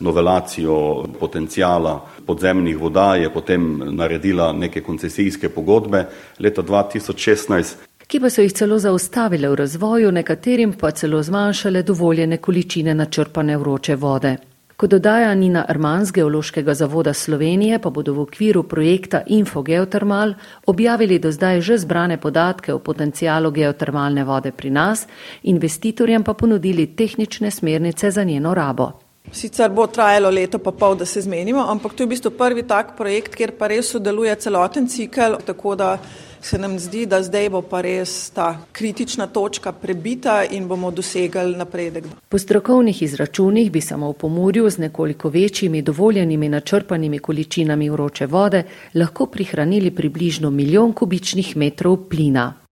novelacijo 0.00 1.04
potencijala 1.20 2.00
podzemnih 2.26 2.78
voda, 2.78 3.14
je 3.16 3.32
potem 3.32 3.82
naredila 3.96 4.52
neke 4.52 4.80
koncesijske 4.80 5.48
pogodbe 5.48 6.04
leta 6.38 6.62
2016. 6.62 7.86
Ki 8.06 8.20
pa 8.20 8.30
so 8.30 8.42
jih 8.42 8.52
celo 8.52 8.78
zaustavile 8.78 9.48
v 9.48 9.54
razvoju, 9.64 10.12
nekaterim 10.12 10.76
pa 10.78 10.90
celo 10.90 11.22
zmanjšale 11.22 11.82
dovoljene 11.82 12.36
količine 12.38 12.94
načrpane 12.94 13.56
vroče 13.58 13.96
vode. 13.96 14.36
Kot 14.76 14.90
dodaja 14.90 15.34
Nina 15.34 15.64
Arman 15.68 16.04
z 16.04 16.12
Geološkega 16.12 16.74
zavoda 16.74 17.14
Slovenije, 17.14 17.78
pa 17.78 17.90
bodo 17.90 18.12
v 18.12 18.26
okviru 18.28 18.62
projekta 18.62 19.22
Infogeotermal 19.26 20.34
objavili 20.66 21.18
do 21.18 21.32
zdaj 21.32 21.60
že 21.60 21.78
zbrane 21.78 22.20
podatke 22.20 22.74
o 22.74 22.78
potencijalu 22.78 23.50
geotermalne 23.50 24.24
vode 24.24 24.52
pri 24.52 24.70
nas, 24.70 25.06
investitorjem 25.42 26.24
pa 26.24 26.34
ponudili 26.34 26.86
tehnične 26.92 27.50
smernice 27.50 28.10
za 28.10 28.24
njeno 28.24 28.54
rabo. 28.54 29.05
Sicer 29.32 29.70
bo 29.70 29.86
trajalo 29.86 30.30
leto 30.30 30.58
pa 30.58 30.72
pol, 30.72 30.96
da 30.96 31.04
se 31.04 31.20
zmenimo, 31.20 31.64
ampak 31.70 31.94
to 31.94 32.02
je 32.02 32.06
v 32.06 32.10
bistvu 32.10 32.30
prvi 32.30 32.62
tak 32.62 32.96
projekt, 32.96 33.34
kjer 33.34 33.52
pa 33.58 33.68
res 33.68 33.90
sodeluje 33.90 34.34
celoten 34.36 34.88
cikl, 34.88 35.36
tako 35.44 35.74
da 35.74 35.98
se 36.40 36.58
nam 36.58 36.78
zdi, 36.78 37.06
da 37.06 37.22
zdaj 37.22 37.48
bo 37.50 37.62
pa 37.62 37.80
res 37.82 38.30
ta 38.30 38.48
kritična 38.72 39.26
točka 39.26 39.72
prebita 39.72 40.44
in 40.44 40.68
bomo 40.68 40.90
dosegli 40.90 41.56
napredek. 41.56 42.04
Po 42.28 42.38
strokovnih 42.38 43.02
izračunih 43.02 43.70
bi 43.72 43.80
samo 43.80 44.10
v 44.10 44.18
pomorju 44.20 44.70
z 44.70 44.78
nekoliko 44.78 45.28
večjimi 45.28 45.82
dovoljenimi 45.82 46.48
načrpanimi 46.48 47.18
količinami 47.18 47.90
vroče 47.90 48.26
vode 48.26 48.62
lahko 48.94 49.26
prihranili 49.26 49.90
približno 49.90 50.50
milijon 50.50 50.92
kubičnih 50.92 51.56
metrov 51.56 51.96
plina. 52.08 52.65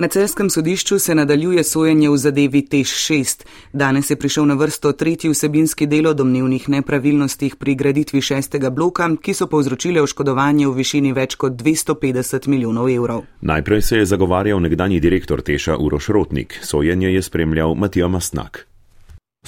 Na 0.00 0.08
celskem 0.08 0.50
sodišču 0.50 0.98
se 0.98 1.14
nadaljuje 1.14 1.64
sojenje 1.64 2.10
v 2.10 2.16
zadevi 2.16 2.60
Tež 2.66 2.86
6. 2.86 3.42
Danes 3.72 4.10
je 4.10 4.16
prišel 4.16 4.46
na 4.46 4.54
vrsto 4.54 4.92
tretji 4.92 5.30
vsebinski 5.30 5.86
del 5.86 6.06
o 6.06 6.12
domnevnih 6.14 6.68
nepravilnostih 6.68 7.56
pri 7.56 7.74
graditvi 7.74 8.20
šestega 8.20 8.70
bloka, 8.70 9.08
ki 9.22 9.34
so 9.34 9.50
povzročile 9.50 10.02
oškodovanje 10.02 10.68
v 10.68 10.76
višini 10.78 11.12
več 11.12 11.34
kot 11.34 11.58
250 11.58 12.46
milijonov 12.46 12.90
evrov. 12.94 13.24
Najprej 13.40 13.82
se 13.82 13.98
je 13.98 14.06
zagovarjal 14.06 14.60
nekdani 14.60 15.00
direktor 15.00 15.42
Teša 15.42 15.76
Uroš 15.76 16.08
Rotnik, 16.08 16.60
sojenje 16.62 17.10
je 17.10 17.22
spremljal 17.22 17.74
Matija 17.74 18.08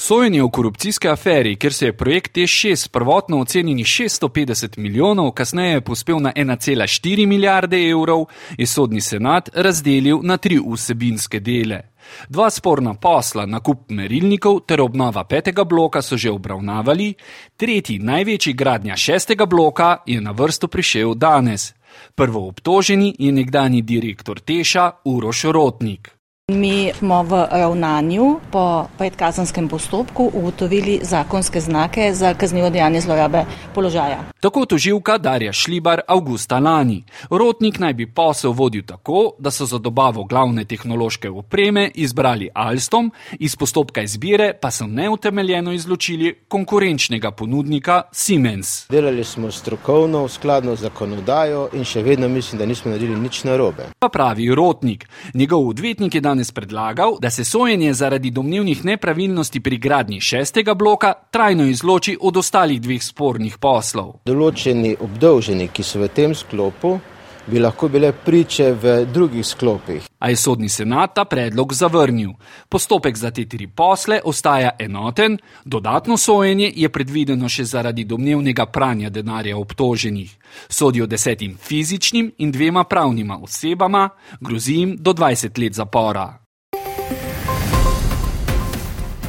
Mastnak. 0.01 0.11
Sojenje 0.11 0.43
v 0.43 0.51
korupcijske 0.51 1.09
aferi, 1.09 1.57
kjer 1.57 1.73
se 1.73 1.87
je 1.87 1.97
projekt 1.97 2.37
T6 2.37 2.91
prvotno 2.91 3.41
ocenjenih 3.41 3.87
650 3.87 4.79
milijonov, 4.79 5.33
kasneje 5.33 5.81
pospel 5.81 6.19
na 6.21 6.33
1,4 6.33 7.27
milijarde 7.27 7.77
evrov, 7.77 8.27
je 8.59 8.67
sodni 8.67 9.01
senat 9.01 9.51
razdelil 9.55 10.21
na 10.23 10.37
tri 10.37 10.59
vsebinske 10.59 11.41
dele. 11.41 11.83
Dva 12.29 12.51
sporna 12.51 12.95
posla, 12.95 13.47
nakup 13.47 13.91
merilnikov 13.91 14.61
ter 14.67 14.81
obnova 14.81 15.25
petega 15.25 15.65
bloka 15.65 16.03
so 16.03 16.17
že 16.17 16.31
obravnavali, 16.31 17.15
tretji 17.57 17.99
največji 17.99 18.53
gradnja 18.53 18.97
šestega 18.97 19.47
bloka 19.47 20.03
je 20.07 20.21
na 20.21 20.33
vrsto 20.33 20.69
prišel 20.69 21.15
danes. 21.15 21.75
Prvo 22.15 22.49
obtoženi 22.49 23.15
je 23.19 23.33
nekdani 23.33 23.83
direktor 23.83 24.41
Teša 24.41 24.91
Uroš 25.05 25.45
Rotnik. 25.45 26.20
Mi 26.51 26.91
smo 26.99 27.23
v 27.23 27.47
ravnanju 27.51 28.41
po 28.51 28.87
predkazenskem 28.99 29.69
postopku 29.69 30.31
ugotovili 30.35 31.01
zakonske 31.03 31.61
znake 31.61 32.15
za 32.15 32.35
kaznivo 32.35 32.71
dejanje 32.71 33.01
zlorabe 33.01 33.45
položaja. 33.75 34.19
Tako 34.41 34.67
toživka 34.67 35.19
Darja 35.19 35.53
Šlibar 35.53 36.01
avgusta 36.09 36.59
lani. 36.59 37.05
Rotnik 37.31 37.79
naj 37.79 37.95
bi 37.95 38.07
posel 38.07 38.53
vodil 38.53 38.83
tako, 38.87 39.33
da 39.39 39.51
so 39.51 39.67
za 39.67 39.79
dobavo 39.79 40.25
glavne 40.25 40.65
tehnološke 40.65 41.31
opreme 41.31 41.91
izbrali 41.95 42.49
Alstom, 42.55 43.13
iz 43.39 43.57
postopka 43.57 44.03
izbire 44.03 44.53
pa 44.61 44.71
so 44.71 44.87
neutemeljeno 44.87 45.73
izločili 45.73 46.35
konkurenčnega 46.49 47.31
ponudnika 47.31 48.03
Siemens. 48.13 48.89
Delali 48.89 49.25
smo 49.25 49.51
strokovno, 49.51 50.29
skladno 50.29 50.77
z 50.77 50.81
zakonodajo 50.81 51.69
in 51.73 51.85
še 51.85 52.03
vedno 52.03 52.29
mislim, 52.29 52.59
da 52.59 52.67
nismo 52.67 52.91
naredili 52.91 53.21
nič 53.21 53.45
narobe. 53.45 53.87
Pa 53.99 54.09
pravi 54.09 54.55
Rotnik. 54.55 55.09
Njegov 55.35 55.69
odvetnik 55.69 56.15
je 56.15 56.21
danes 56.21 56.40
danes 56.41 56.53
predlagal, 56.53 57.17
da 57.21 57.31
se 57.31 57.45
sojenje 57.45 57.93
zaradi 57.93 58.31
domnevnih 58.31 58.85
nepravilnosti 58.85 59.61
pri 59.61 59.79
gradnji 59.79 60.21
šestega 60.21 60.75
bloka 60.75 61.13
trajno 61.31 61.65
izloči 61.65 62.17
od 62.21 62.37
ostalih 62.37 62.81
dveh 62.81 63.03
spornih 63.03 63.59
poslov. 63.59 64.23
Določeni 64.25 64.97
obdolženi, 65.01 65.69
ki 65.69 65.83
so 65.85 66.01
v 66.01 66.09
tem 66.09 66.35
sklopu, 66.35 66.99
bi 67.47 67.59
lahko 67.59 67.89
bile 67.89 68.13
priče 68.13 68.73
v 68.73 69.05
drugih 69.13 69.47
sklopih. 69.47 70.03
A 70.19 70.31
je 70.31 70.37
sodni 70.37 70.69
senat 70.69 71.15
ta 71.15 71.25
predlog 71.25 71.73
zavrnil. 71.75 72.31
Postopek 72.69 73.17
za 73.17 73.31
te 73.31 73.47
tri 73.49 73.67
posle 73.67 74.21
ostaja 74.25 74.71
enoten, 74.79 75.39
dodatno 75.65 76.17
sojenje 76.17 76.73
je 76.77 76.89
predvideno 76.89 77.49
še 77.49 77.65
zaradi 77.65 78.05
domnevnega 78.05 78.67
pranja 78.67 79.11
denarja 79.11 79.57
obtoženih. 79.57 80.37
Sodijo 80.69 81.07
desetim 81.07 81.57
fizičnim 81.57 82.33
in 82.39 82.53
dvema 82.53 82.85
pravnima 82.85 83.39
osebama, 83.43 84.09
grozi 84.41 84.75
jim 84.75 84.97
do 84.99 85.13
20 85.13 85.59
let 85.59 85.75
zapora. 85.75 86.40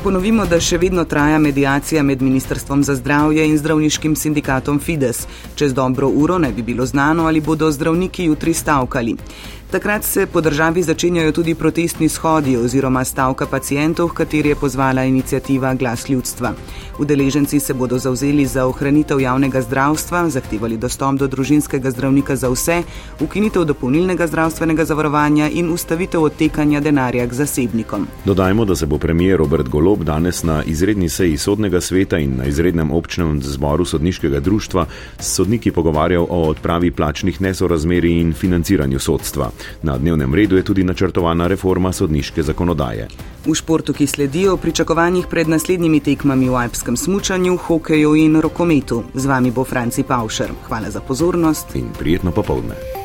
Ponovimo, 0.04 0.48
da 0.50 0.58
še 0.58 0.80
vedno 0.82 1.04
traja 1.06 1.38
medijacija 1.40 2.02
med 2.04 2.22
Ministrstvom 2.26 2.82
za 2.84 2.96
zdravje 2.98 3.44
in 3.46 3.58
zdravniškim 3.58 4.16
sindikatom 4.16 4.80
Fides. 4.80 5.28
Čez 5.56 5.76
dobro 5.78 6.08
uro 6.10 6.40
ne 6.42 6.50
bi 6.52 6.64
bilo 6.66 6.86
znano, 6.86 7.28
ali 7.30 7.42
bodo 7.42 7.70
zdravniki 7.72 8.24
jutri 8.24 8.54
stavkali. 8.54 9.14
Takrat 9.72 10.04
se 10.04 10.26
po 10.26 10.42
državi 10.42 10.84
začenjajo 10.84 11.32
tudi 11.32 11.56
protestni 11.56 12.10
shodi 12.10 12.58
oziroma 12.58 13.06
stavka 13.06 13.46
pacijentov, 13.46 14.10
kateri 14.10 14.50
je 14.50 14.56
pozvala 14.56 15.04
inicijativa 15.04 15.74
Glas 15.74 16.10
ljudstva. 16.10 16.54
Udeleženci 17.00 17.60
se 17.60 17.74
bodo 17.74 17.98
zauzeli 17.98 18.46
za 18.46 18.66
ohranitev 18.66 19.20
javnega 19.20 19.62
zdravstva, 19.62 20.30
zahtevali 20.30 20.78
dostop 20.78 21.16
do 21.16 21.28
družinskega 21.28 21.92
zdravnika 21.92 22.36
za 22.36 22.50
vse, 22.50 22.84
ukinitev 23.20 23.64
dopolnilnega 23.64 24.28
zdravstvenega 24.28 24.86
zavarovanja 24.86 25.50
in 25.50 25.72
ustavitev 25.72 26.24
odtekanja 26.24 26.80
denarja 26.80 27.28
k 27.28 27.34
zasebnikom. 27.34 28.08
Dodajmo, 28.26 28.66
da 28.66 28.76
se 28.76 28.86
bo 28.86 28.98
premijer 28.98 29.38
Robert 29.38 29.70
Golob 29.70 30.04
danes 30.04 30.44
na 30.44 30.64
izredni 30.64 31.10
seji 31.10 31.38
sodnega 31.38 31.82
sveta 31.82 32.18
in 32.18 32.36
na 32.38 32.46
izrednem 32.46 32.92
občnem 32.92 33.42
zboru 33.42 33.86
sodniškega 33.86 34.40
društva 34.40 34.86
s 35.20 35.36
sodniki 35.36 35.72
pogovarjal 35.72 36.28
o 36.30 36.44
odpravi 36.50 36.92
plačnih 36.92 37.42
nesorazmeri 37.42 38.20
in 38.20 38.34
financiranju 38.34 39.00
sodstva. 39.00 39.52
Na 39.82 39.98
dnevnem 39.98 40.36
redu 40.36 40.58
je 40.58 40.64
tudi 40.64 40.84
načrtovana 40.84 41.48
reforma 41.48 41.92
sodniške 41.92 42.44
zakonodaje. 42.44 43.08
V 43.46 43.56
športu, 43.56 43.94
ki 43.94 44.08
sledijo 44.08 44.58
pričakovanjih 44.58 45.28
pred 45.30 45.50
naslednjimi 45.50 46.00
tekmami 46.00 46.50
v 46.50 46.56
alpskem 46.56 46.98
smučanju, 46.98 47.58
hokeju 47.58 48.16
in 48.16 48.42
rokometu. 48.42 49.04
Z 49.14 49.26
vami 49.26 49.52
bo 49.52 49.64
Franci 49.64 50.04
Paušer. 50.04 50.52
Hvala 50.68 50.92
za 50.92 51.02
pozornost 51.02 51.76
in 51.76 51.90
prijetno 52.00 52.32
popovdne. 52.32 53.01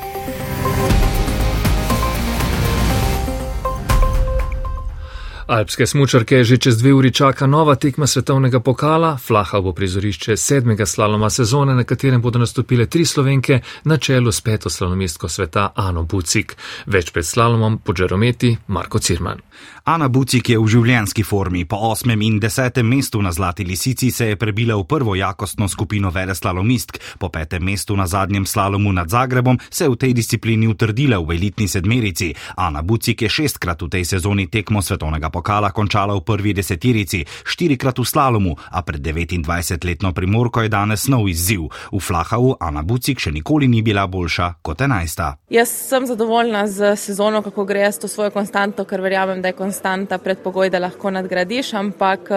Alpske 5.46 5.86
smučarke 5.86 6.44
že 6.44 6.56
čez 6.58 6.78
dve 6.78 6.92
uri 6.92 7.12
čaka 7.12 7.46
nova 7.46 7.74
tekma 7.74 8.06
svetovnega 8.06 8.60
pokala, 8.60 9.16
Flaha 9.16 9.60
bo 9.60 9.72
prizorišče 9.72 10.36
sedmega 10.36 10.86
slaloma 10.86 11.30
sezone, 11.30 11.74
na 11.74 11.84
katerem 11.84 12.22
bodo 12.22 12.38
nastopile 12.38 12.86
tri 12.86 13.04
slovenke 13.04 13.60
na 13.84 13.96
čelu 13.96 14.32
s 14.32 14.40
peto 14.40 14.70
slalomistko 14.70 15.28
sveta 15.28 15.68
Ano 15.74 16.02
Bucik. 16.02 16.56
Več 16.86 17.12
pred 17.12 17.26
slalomom 17.26 17.78
po 17.78 17.94
Džerometi 17.94 18.56
Marko 18.66 18.98
Cirman. 18.98 19.38
Ana 19.86 20.08
Bucik 20.10 20.48
je 20.50 20.58
v 20.58 20.66
življenski 20.66 21.22
formi. 21.22 21.60
Po 21.62 21.78
osmem 21.92 22.18
in 22.26 22.40
desetem 22.42 22.88
mestu 22.90 23.20
na 23.22 23.30
Zlati 23.30 23.62
lisici 23.62 24.08
se 24.10 24.26
je 24.26 24.36
prebila 24.36 24.74
v 24.74 24.82
prvo 24.82 25.14
jakostno 25.14 25.68
skupino 25.70 26.10
vele 26.10 26.34
slalomistk. 26.34 26.98
Po 27.22 27.28
petem 27.30 27.62
mestu 27.62 27.94
na 27.94 28.08
zadnjem 28.10 28.48
slalomu 28.50 28.90
nad 28.90 29.06
Zagrebom 29.06 29.60
se 29.70 29.84
je 29.84 29.92
v 29.92 29.96
tej 29.96 30.14
disciplini 30.18 30.66
utrdila 30.66 31.20
v 31.22 31.36
elitni 31.38 31.68
sedmerici. 31.70 32.32
Ana 32.56 32.82
Bucik 32.82 33.22
je 33.22 33.30
šestkrat 33.30 33.84
v 33.86 33.88
tej 33.94 34.04
sezoni 34.10 34.48
tekmo 34.50 34.82
svetovnega 34.82 35.30
pokala 35.30 35.70
končala 35.70 36.18
v 36.18 36.24
prvi 36.26 36.50
desetirici, 36.50 37.22
štirikrat 37.46 38.02
v 38.02 38.08
slalomu, 38.10 38.56
a 38.58 38.82
pred 38.82 38.98
29-letno 38.98 40.10
primorko 40.10 40.66
je 40.66 40.74
danes 40.74 41.06
nov 41.06 41.30
izziv. 41.30 41.70
V 41.94 42.02
Flahavu 42.02 42.58
Ana 42.58 42.82
Bucik 42.82 43.22
še 43.22 43.30
nikoli 43.30 43.70
ni 43.70 43.86
bila 43.86 44.10
boljša 44.10 44.50
kot 44.66 44.82
enajsta. 44.82 45.46
Jaz 45.46 45.70
sem 45.70 46.10
zadovoljna 46.10 46.66
z 46.66 46.98
sezono, 46.98 47.38
kako 47.46 47.62
gre 47.62 47.86
s 47.86 48.02
to 48.02 48.10
svojo 48.10 48.34
konstanto, 48.34 48.82
ker 48.82 48.98
verjamem, 48.98 49.38
da 49.38 49.54
je 49.54 49.58
konstanta 49.76 50.18
predpogoj, 50.18 50.70
da 50.70 50.78
lahko 50.78 51.10
nadgradiš, 51.10 51.74
ampak 51.76 52.30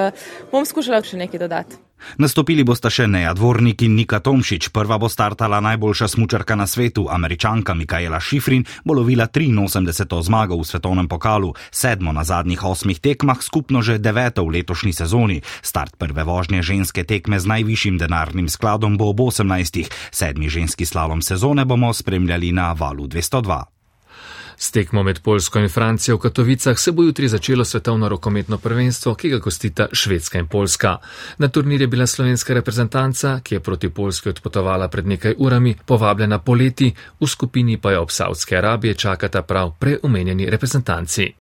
bom 0.52 0.66
skušala 0.66 1.00
še 1.04 1.18
nekaj 1.24 1.40
dodati. 1.40 1.78
Nastopili 2.20 2.64
bosta 2.64 2.88
še 2.92 3.08
Neja 3.12 3.34
Dvornik 3.36 3.84
in 3.84 3.96
Nika 3.96 4.20
Tomšič. 4.24 4.70
Prva 4.72 4.98
bo 5.00 5.10
startala 5.12 5.60
najboljša 5.60 6.08
smučarka 6.16 6.56
na 6.56 6.68
svetu, 6.68 7.08
američanka 7.12 7.76
Mikaela 7.76 8.20
Šifrin, 8.20 8.64
bo 8.84 8.96
lovila 8.96 9.28
83. 9.28 10.08
zmago 10.24 10.60
v 10.60 10.68
svetovnem 10.68 11.08
pokalu, 11.08 11.54
sedmo 11.72 12.12
na 12.12 12.24
zadnjih 12.24 12.64
osmih 12.64 13.00
tekmah, 13.00 13.40
skupno 13.44 13.84
že 13.84 14.00
deveto 14.00 14.44
v 14.44 14.60
letošnji 14.60 14.94
sezoni. 14.96 15.42
Start 15.62 15.96
prve 15.96 16.24
vožnje 16.24 16.64
ženske 16.64 17.04
tekme 17.04 17.40
z 17.40 17.48
najvišjim 17.48 18.00
denarnim 18.00 18.48
skladom 18.52 18.96
bo 19.00 19.12
ob 19.12 19.20
18. 19.32 19.92
Sedmi 20.12 20.48
ženski 20.48 20.88
slalom 20.88 21.24
sezone 21.24 21.68
bomo 21.68 21.92
spremljali 21.94 22.52
na 22.52 22.72
valu 22.76 23.08
202. 23.08 23.79
S 24.62 24.72
tekmo 24.72 25.04
med 25.04 25.20
Polsko 25.24 25.60
in 25.60 25.70
Francijo 25.70 26.18
v 26.18 26.20
Katovicah 26.20 26.80
se 26.80 26.92
bo 26.92 27.04
jutri 27.04 27.28
začelo 27.28 27.66
svetovno 27.66 28.10
rokometno 28.10 28.58
prvenstvo, 28.58 29.16
ki 29.16 29.30
ga 29.30 29.38
gostita 29.38 29.88
Švedska 29.94 30.40
in 30.40 30.48
Poljska. 30.48 30.98
Na 31.38 31.48
turnir 31.48 31.82
je 31.82 31.88
bila 31.88 32.08
slovenska 32.08 32.54
reprezentanca, 32.54 33.40
ki 33.44 33.56
je 33.56 33.60
proti 33.60 33.90
Poljski 33.90 34.30
odpotovala 34.30 34.88
pred 34.88 35.08
nekaj 35.08 35.36
urami, 35.38 35.76
povabljena 35.86 36.40
poleti, 36.40 36.92
v 37.20 37.28
skupini 37.28 37.78
pa 37.78 37.92
jo 37.92 38.02
ob 38.02 38.12
Saudske 38.12 38.58
Arabije 38.58 38.94
čakata 38.94 39.42
prav 39.42 39.72
preumenjeni 39.80 40.50
reprezentanci. 40.50 41.34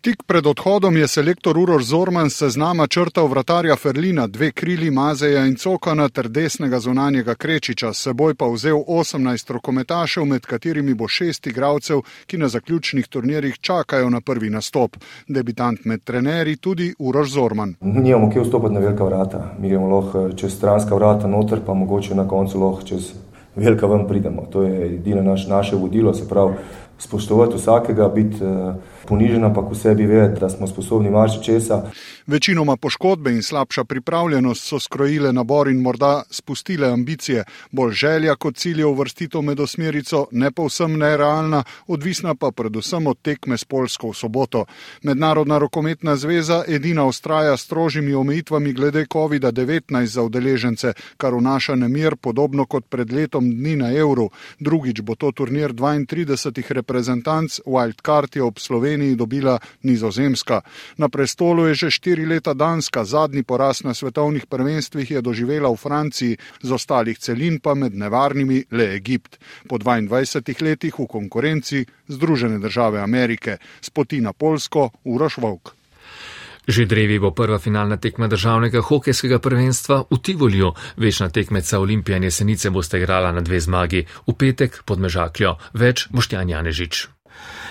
Tik 0.00 0.22
pred 0.26 0.46
odhodom 0.46 0.96
je 0.96 1.08
selektor 1.08 1.58
Uror 1.58 1.82
Zorman 1.82 2.30
seznama 2.30 2.86
črtal 2.86 3.26
vratarja 3.26 3.76
Ferlina, 3.76 4.26
dve 4.26 4.52
krili 4.52 4.90
Mazeja 4.90 5.42
in 5.46 5.56
Cokana 5.56 6.08
ter 6.08 6.28
desnega 6.28 6.78
zunanjega 6.78 7.34
Krečiča, 7.34 7.90
seboj 7.92 8.34
pa 8.34 8.46
vzel 8.46 8.78
18 8.86 9.50
rokometašev, 9.52 10.24
med 10.24 10.46
katerimi 10.46 10.94
bo 10.94 11.08
šest 11.08 11.46
igralcev, 11.50 12.04
ki 12.26 12.38
na 12.38 12.48
zaključnih 12.48 13.08
turnirjih 13.08 13.58
čakajo 13.60 14.10
na 14.10 14.20
prvi 14.20 14.50
nastop. 14.50 14.96
Debitant 15.28 15.84
med 15.84 16.04
trenerji 16.04 16.56
tudi 16.56 16.94
Uror 16.98 17.26
Zorman. 17.26 17.74
Nijamo 17.80 18.30
kje 18.30 18.46
vstopati 18.46 18.74
na 18.74 18.80
velika 18.80 19.04
vrata, 19.04 19.54
mi 19.58 19.68
gremo 19.68 19.88
lahko 19.96 20.28
čez 20.36 20.54
stranska 20.54 20.94
vrata 20.94 21.26
noter, 21.26 21.58
pa 21.66 21.74
mogoče 21.74 22.14
na 22.14 22.28
koncu 22.28 22.60
lahko 22.60 22.86
čez 22.86 23.10
velika 23.56 23.86
ven 23.86 24.06
pridemo. 24.08 24.46
To 24.52 24.62
je 24.62 24.94
edino 24.94 25.22
naš, 25.22 25.46
naše 25.46 25.76
vodilo, 25.76 26.14
se 26.14 26.28
pravi 26.28 26.54
spoštovati 26.98 27.56
vsakega, 27.56 28.08
biti 28.08 28.44
uh, 28.44 28.74
ponižen, 29.08 29.44
ampak 29.44 29.70
v 29.72 29.78
sebi 29.78 30.06
vedeti, 30.06 30.40
da 30.40 30.48
smo 30.48 30.66
sposobni 30.66 31.10
marsičesa. 31.10 31.82
Večinoma 32.28 32.76
poškodbe 32.76 33.30
in 33.32 33.42
slabša 33.42 33.84
pripravljenost 33.84 34.64
so 34.64 34.78
skrojile 34.80 35.32
nabor 35.32 35.68
in 35.68 35.80
morda 35.80 36.22
spustile 36.30 36.88
ambicije. 36.88 37.44
Bolj 37.70 37.92
želja 37.92 38.34
kot 38.36 38.56
cilj 38.56 38.80
je 38.80 38.86
uvrstitev 38.86 39.42
med 39.42 39.60
osmerico, 39.60 40.26
ne 40.30 40.50
povsem 40.50 40.98
nerealna, 40.98 41.62
odvisna 41.86 42.34
pa 42.34 42.50
predvsem 42.50 43.06
od 43.06 43.18
tekme 43.22 43.58
s 43.58 43.64
Polsko 43.64 44.10
v 44.10 44.14
soboto. 44.14 44.64
Mednarodna 45.02 45.58
rokometna 45.58 46.16
zveza 46.16 46.64
edina 46.68 47.06
ustraja 47.06 47.56
s 47.56 47.62
strožjimi 47.62 48.14
omejitvami 48.14 48.72
glede 48.72 49.06
COVID-19 49.06 50.04
za 50.04 50.22
udeležence, 50.22 50.92
kar 51.16 51.34
vnaša 51.34 51.74
nemir, 51.74 52.16
podobno 52.16 52.66
kot 52.66 52.84
pred 52.88 53.12
letom 53.12 53.50
dni 53.50 53.76
na 53.76 53.92
evru. 53.92 54.30
Drugič 54.58 55.00
bo 55.00 55.14
to 55.14 55.32
turnir 55.32 55.72
32 55.72 56.72
reprezentanc, 56.72 57.60
Wildcard 57.66 58.36
je 58.36 58.42
ob 58.42 58.58
Sloveniji 58.58 59.16
dobila 59.16 59.58
nizozemska. 59.82 60.60
Na 60.96 61.08
prestolu 61.08 61.66
je 61.66 61.74
že 61.74 61.90
štiri 61.90 62.17
štiri 62.18 62.34
leta 62.34 62.54
Danska, 62.54 63.04
zadnji 63.04 63.42
poraz 63.42 63.84
na 63.84 63.94
svetovnih 63.94 64.46
prvenstvih 64.50 65.10
je 65.10 65.20
doživela 65.22 65.70
v 65.70 65.76
Franciji, 65.76 66.36
z 66.62 66.70
ostalih 66.72 67.18
celin 67.18 67.60
pa 67.62 67.74
med 67.74 67.94
nevarnimi 67.94 68.64
le 68.74 68.94
Egipt. 68.98 69.38
Po 69.68 69.78
22 69.78 70.62
letih 70.62 70.98
v 70.98 71.06
konkurenci 71.06 71.86
Združene 72.08 72.58
države 72.58 72.98
Amerike, 72.98 73.58
s 73.80 73.90
poti 73.90 74.20
na 74.20 74.32
Polsko, 74.32 74.90
Uroš 75.04 75.38
Vok. 75.38 75.74
Že 76.66 76.86
drevi 76.90 77.18
bo 77.22 77.30
prva 77.30 77.58
finalna 77.58 77.96
tekma 77.96 78.26
državnega 78.26 78.82
hokejskega 78.82 79.38
prvenstva 79.38 80.10
v 80.10 80.18
Tivolju. 80.18 80.74
Večna 80.96 81.30
tekmeca 81.30 81.78
Olimpija 81.78 82.16
in 82.16 82.26
Jesenice 82.26 82.70
boste 82.70 82.98
igrala 82.98 83.32
na 83.32 83.40
dve 83.40 83.60
zmagi, 83.60 84.06
v 84.26 84.34
petek 84.34 84.82
pod 84.84 84.98
Mežakljo. 84.98 85.54
Več 85.72 86.08
Boštjan 86.10 86.50
Janežič. 86.50 87.17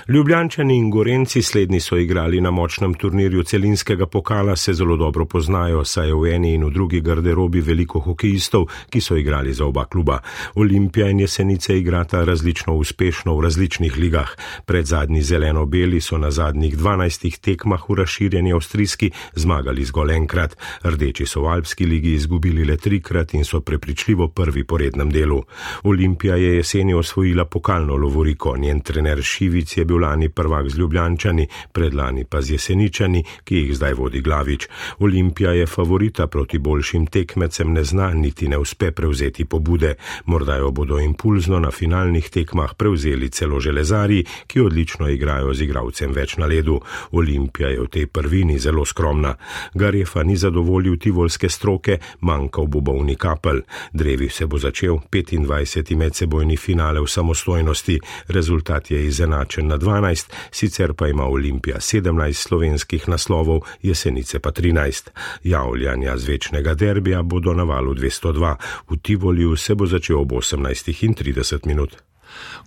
Ljubljančani 0.10 0.78
in 0.78 0.90
Gorenci 0.90 1.42
slednji 1.42 1.80
so 1.80 1.98
igrali 1.98 2.42
na 2.42 2.52
močnem 2.52 2.94
turnirju 2.94 3.44
celinskega 3.44 4.06
pokala, 4.06 4.56
se 4.56 4.74
zelo 4.74 4.96
dobro 4.98 5.26
poznajo, 5.26 5.86
saj 5.86 6.08
je 6.08 6.14
v 6.16 6.30
eni 6.36 6.54
in 6.54 6.64
v 6.64 6.70
drugi 6.72 7.02
garderobi 7.02 7.60
veliko 7.62 8.00
hokejistov, 8.00 8.70
ki 8.90 9.02
so 9.02 9.18
igrali 9.20 9.54
za 9.54 9.66
oba 9.66 9.84
kluba. 9.86 10.20
Olimpija 10.56 11.10
in 11.10 11.20
Jesenice 11.20 11.78
igrata 11.78 12.24
različno 12.24 12.76
uspešno 12.76 13.36
v 13.36 13.44
različnih 13.44 13.98
ligah. 13.98 14.32
Pred 14.66 14.86
zadnji 14.86 15.22
zeleno-beli 15.22 16.00
so 16.02 16.18
na 16.18 16.32
zadnjih 16.32 16.78
12 16.78 17.40
tekmah 17.40 17.90
v 17.90 17.96
razširjeni 17.96 18.54
avstrijski 18.54 19.12
zmagali 19.36 19.86
zgolj 19.86 20.16
enkrat. 20.16 20.56
Rdeči 20.84 21.26
so 21.26 21.42
v 21.42 21.52
Alpski 21.52 21.86
ligi 21.86 22.14
izgubili 22.14 22.66
le 22.66 22.78
trikrat 22.78 23.34
in 23.34 23.44
so 23.44 23.60
prepričljivo 23.60 24.28
prvi 24.28 24.64
po 24.64 24.78
rednem 24.78 25.12
delu. 25.12 25.44
Olimpija 25.84 26.36
je 26.36 26.56
jeseni 26.56 26.94
osvojila 26.94 27.46
pokalno 27.46 27.96
lovoriko, 27.96 28.58
njen 28.58 28.80
trener 28.80 29.24
Šivic 29.24 29.78
je 29.78 29.86
bil 29.86 29.97
bil 29.98 30.06
lani 30.06 30.30
prvak 30.30 30.70
z 30.70 30.78
Ljubljančani, 30.78 31.48
predlani 31.72 32.26
pa 32.26 32.42
z 32.42 32.52
Jeseničani, 32.52 33.24
ki 33.44 33.56
jih 33.56 33.76
zdaj 33.76 33.94
vodi 33.94 34.22
Glavič. 34.22 34.68
Olimpija 35.00 35.52
je 35.52 35.66
favorita 35.66 36.28
proti 36.28 36.58
boljšim 36.60 37.08
tekmecem, 37.08 37.74
ne 37.74 37.84
zna 37.84 38.14
niti 38.14 38.48
ne 38.48 38.58
uspe 38.58 38.92
prevzeti 38.92 39.46
pobude. 39.46 39.96
Morda 40.26 40.56
jo 40.56 40.72
bodo 40.72 41.00
impulzno 41.00 41.60
na 41.60 41.72
finalnih 41.72 42.30
tekmah 42.30 42.76
prevzeli 42.78 43.30
celo 43.30 43.60
železari, 43.60 44.26
ki 44.48 44.62
odlično 44.62 45.10
igrajo 45.10 45.54
z 45.54 45.62
igravcem 45.62 46.12
več 46.12 46.38
na 46.38 46.46
ledu. 46.46 46.80
Olimpija 47.12 47.70
je 47.70 47.82
v 47.82 47.88
tej 47.88 48.06
prvini 48.08 48.60
zelo 48.60 48.86
skromna. 48.86 49.36
Garefa 49.74 50.24
ni 50.24 50.38
zadovoljil 50.38 50.98
tivolske 50.98 51.50
stroke, 51.50 51.98
manjkal 52.22 52.68
bo 52.68 52.82
bovni 52.82 53.16
kapelj. 53.16 53.62
Drevi 53.94 54.30
se 54.30 54.46
bo 54.46 54.58
začel 54.58 55.00
25. 55.12 55.96
medsebojni 55.96 56.58
finale 56.58 57.02
v 57.02 57.08
samostojnosti. 57.08 58.00
Rezultat 58.28 58.92
je 58.92 59.06
izenačen 59.08 59.68
na 59.68 59.78
12, 59.88 60.34
sicer 60.52 60.94
pa 60.94 61.08
ima 61.08 61.26
Olimpija 61.26 61.78
17 61.78 62.34
slovenskih 62.34 63.10
naslovov, 63.10 63.62
jesenice 63.82 64.40
pa 64.40 64.52
13. 64.52 65.10
Javljanja 65.44 66.18
z 66.18 66.28
večnega 66.28 66.74
derbija 66.74 67.22
bodo 67.22 67.54
na 67.54 67.64
valu 67.64 67.94
202, 67.94 68.56
v 68.90 68.98
Tivoliju 69.02 69.56
se 69.56 69.76
bo 69.76 69.86
začel 69.86 70.20
ob 70.20 70.32
18.30 70.32 71.68
minut. 71.68 71.96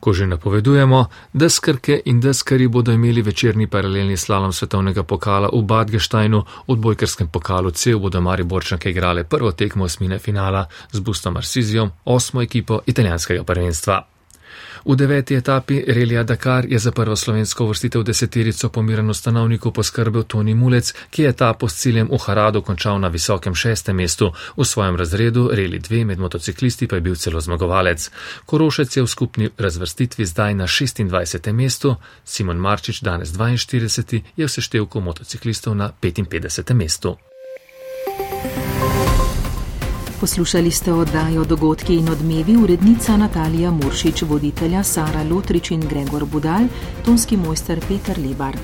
Ko 0.00 0.12
že 0.12 0.26
napovedujemo, 0.26 1.06
da 1.33 1.48
skrke 1.48 2.00
in 2.04 2.20
deskari 2.20 2.68
bodo 2.68 2.92
imeli 2.92 3.22
večerni 3.22 3.66
paralelni 3.66 4.16
slalom 4.16 4.52
svetovnega 4.52 5.02
pokala 5.02 5.50
v 5.52 5.62
Badgeštajnu, 5.62 6.38
v 6.40 6.72
odbojkarskem 6.72 7.28
pokalu 7.28 7.70
C 7.70 7.94
bodo 7.94 8.20
Mari 8.20 8.44
Borčanke 8.44 8.90
igrale 8.90 9.24
prvo 9.24 9.52
tekmo 9.52 9.85
osmine 9.85 10.18
finala 10.18 10.66
z 10.92 11.00
Bustom 11.00 11.37
Arsizijom, 11.37 11.90
osmo 12.04 12.42
ekipo 12.42 12.80
italijanskega 12.87 13.44
prvenstva. 13.44 14.19
V 14.85 14.97
deveti 14.97 15.35
etapi 15.35 15.85
Relija 15.87 16.23
Dakar 16.23 16.66
je 16.69 16.79
za 16.79 16.93
prvo 16.93 17.16
slovensko 17.16 17.66
vrstitev 17.66 18.03
deseterico 18.03 18.69
pomirano 18.69 19.14
stanovniku 19.14 19.73
poskrbel 19.73 20.23
Toni 20.23 20.55
Mulec, 20.55 20.93
ki 21.11 21.23
je 21.23 21.29
etapo 21.29 21.69
s 21.69 21.77
ciljem 21.77 22.09
v 22.12 22.19
Haradu 22.19 22.62
končal 22.62 23.01
na 23.01 23.09
visokem 23.09 23.55
šestem 23.55 23.97
mestu. 23.97 24.33
V 24.57 24.64
svojem 24.64 24.97
razredu 24.97 25.49
Reli 25.53 25.81
2 25.81 26.05
med 26.05 26.19
motociklisti 26.19 26.87
pa 26.87 26.97
je 26.97 27.01
bil 27.01 27.14
celo 27.14 27.40
zmagovalec. 27.40 28.11
Korošec 28.47 28.97
je 28.97 29.03
v 29.03 29.07
skupni 29.07 29.51
razvrstitvi 29.59 30.27
zdaj 30.27 30.55
na 30.55 30.64
26. 30.64 31.53
mestu, 31.53 31.97
Simon 32.25 32.57
Marčič 32.57 33.01
danes 33.01 33.33
42. 33.33 34.23
je 34.37 34.47
v 34.47 34.51
seštevku 34.51 35.01
motociklistov 35.01 35.75
na 35.75 35.93
55. 36.01 36.75
mestu. 36.75 37.30
Poslušali 40.20 40.70
ste 40.70 40.92
oddajo 40.92 41.44
Dogodki 41.44 41.94
in 41.94 42.09
odmevi 42.09 42.56
urednica 42.56 43.16
Natalija 43.16 43.70
Muršič, 43.70 44.22
voditelja 44.22 44.83
Sara 44.83 45.22
Lotrič 45.22 45.70
in 45.70 45.80
Gregor 45.80 46.24
Budal, 46.24 46.68
tonski 47.04 47.37
mojster 47.37 47.80
Peter 47.88 48.18
Lebar. 48.18 48.56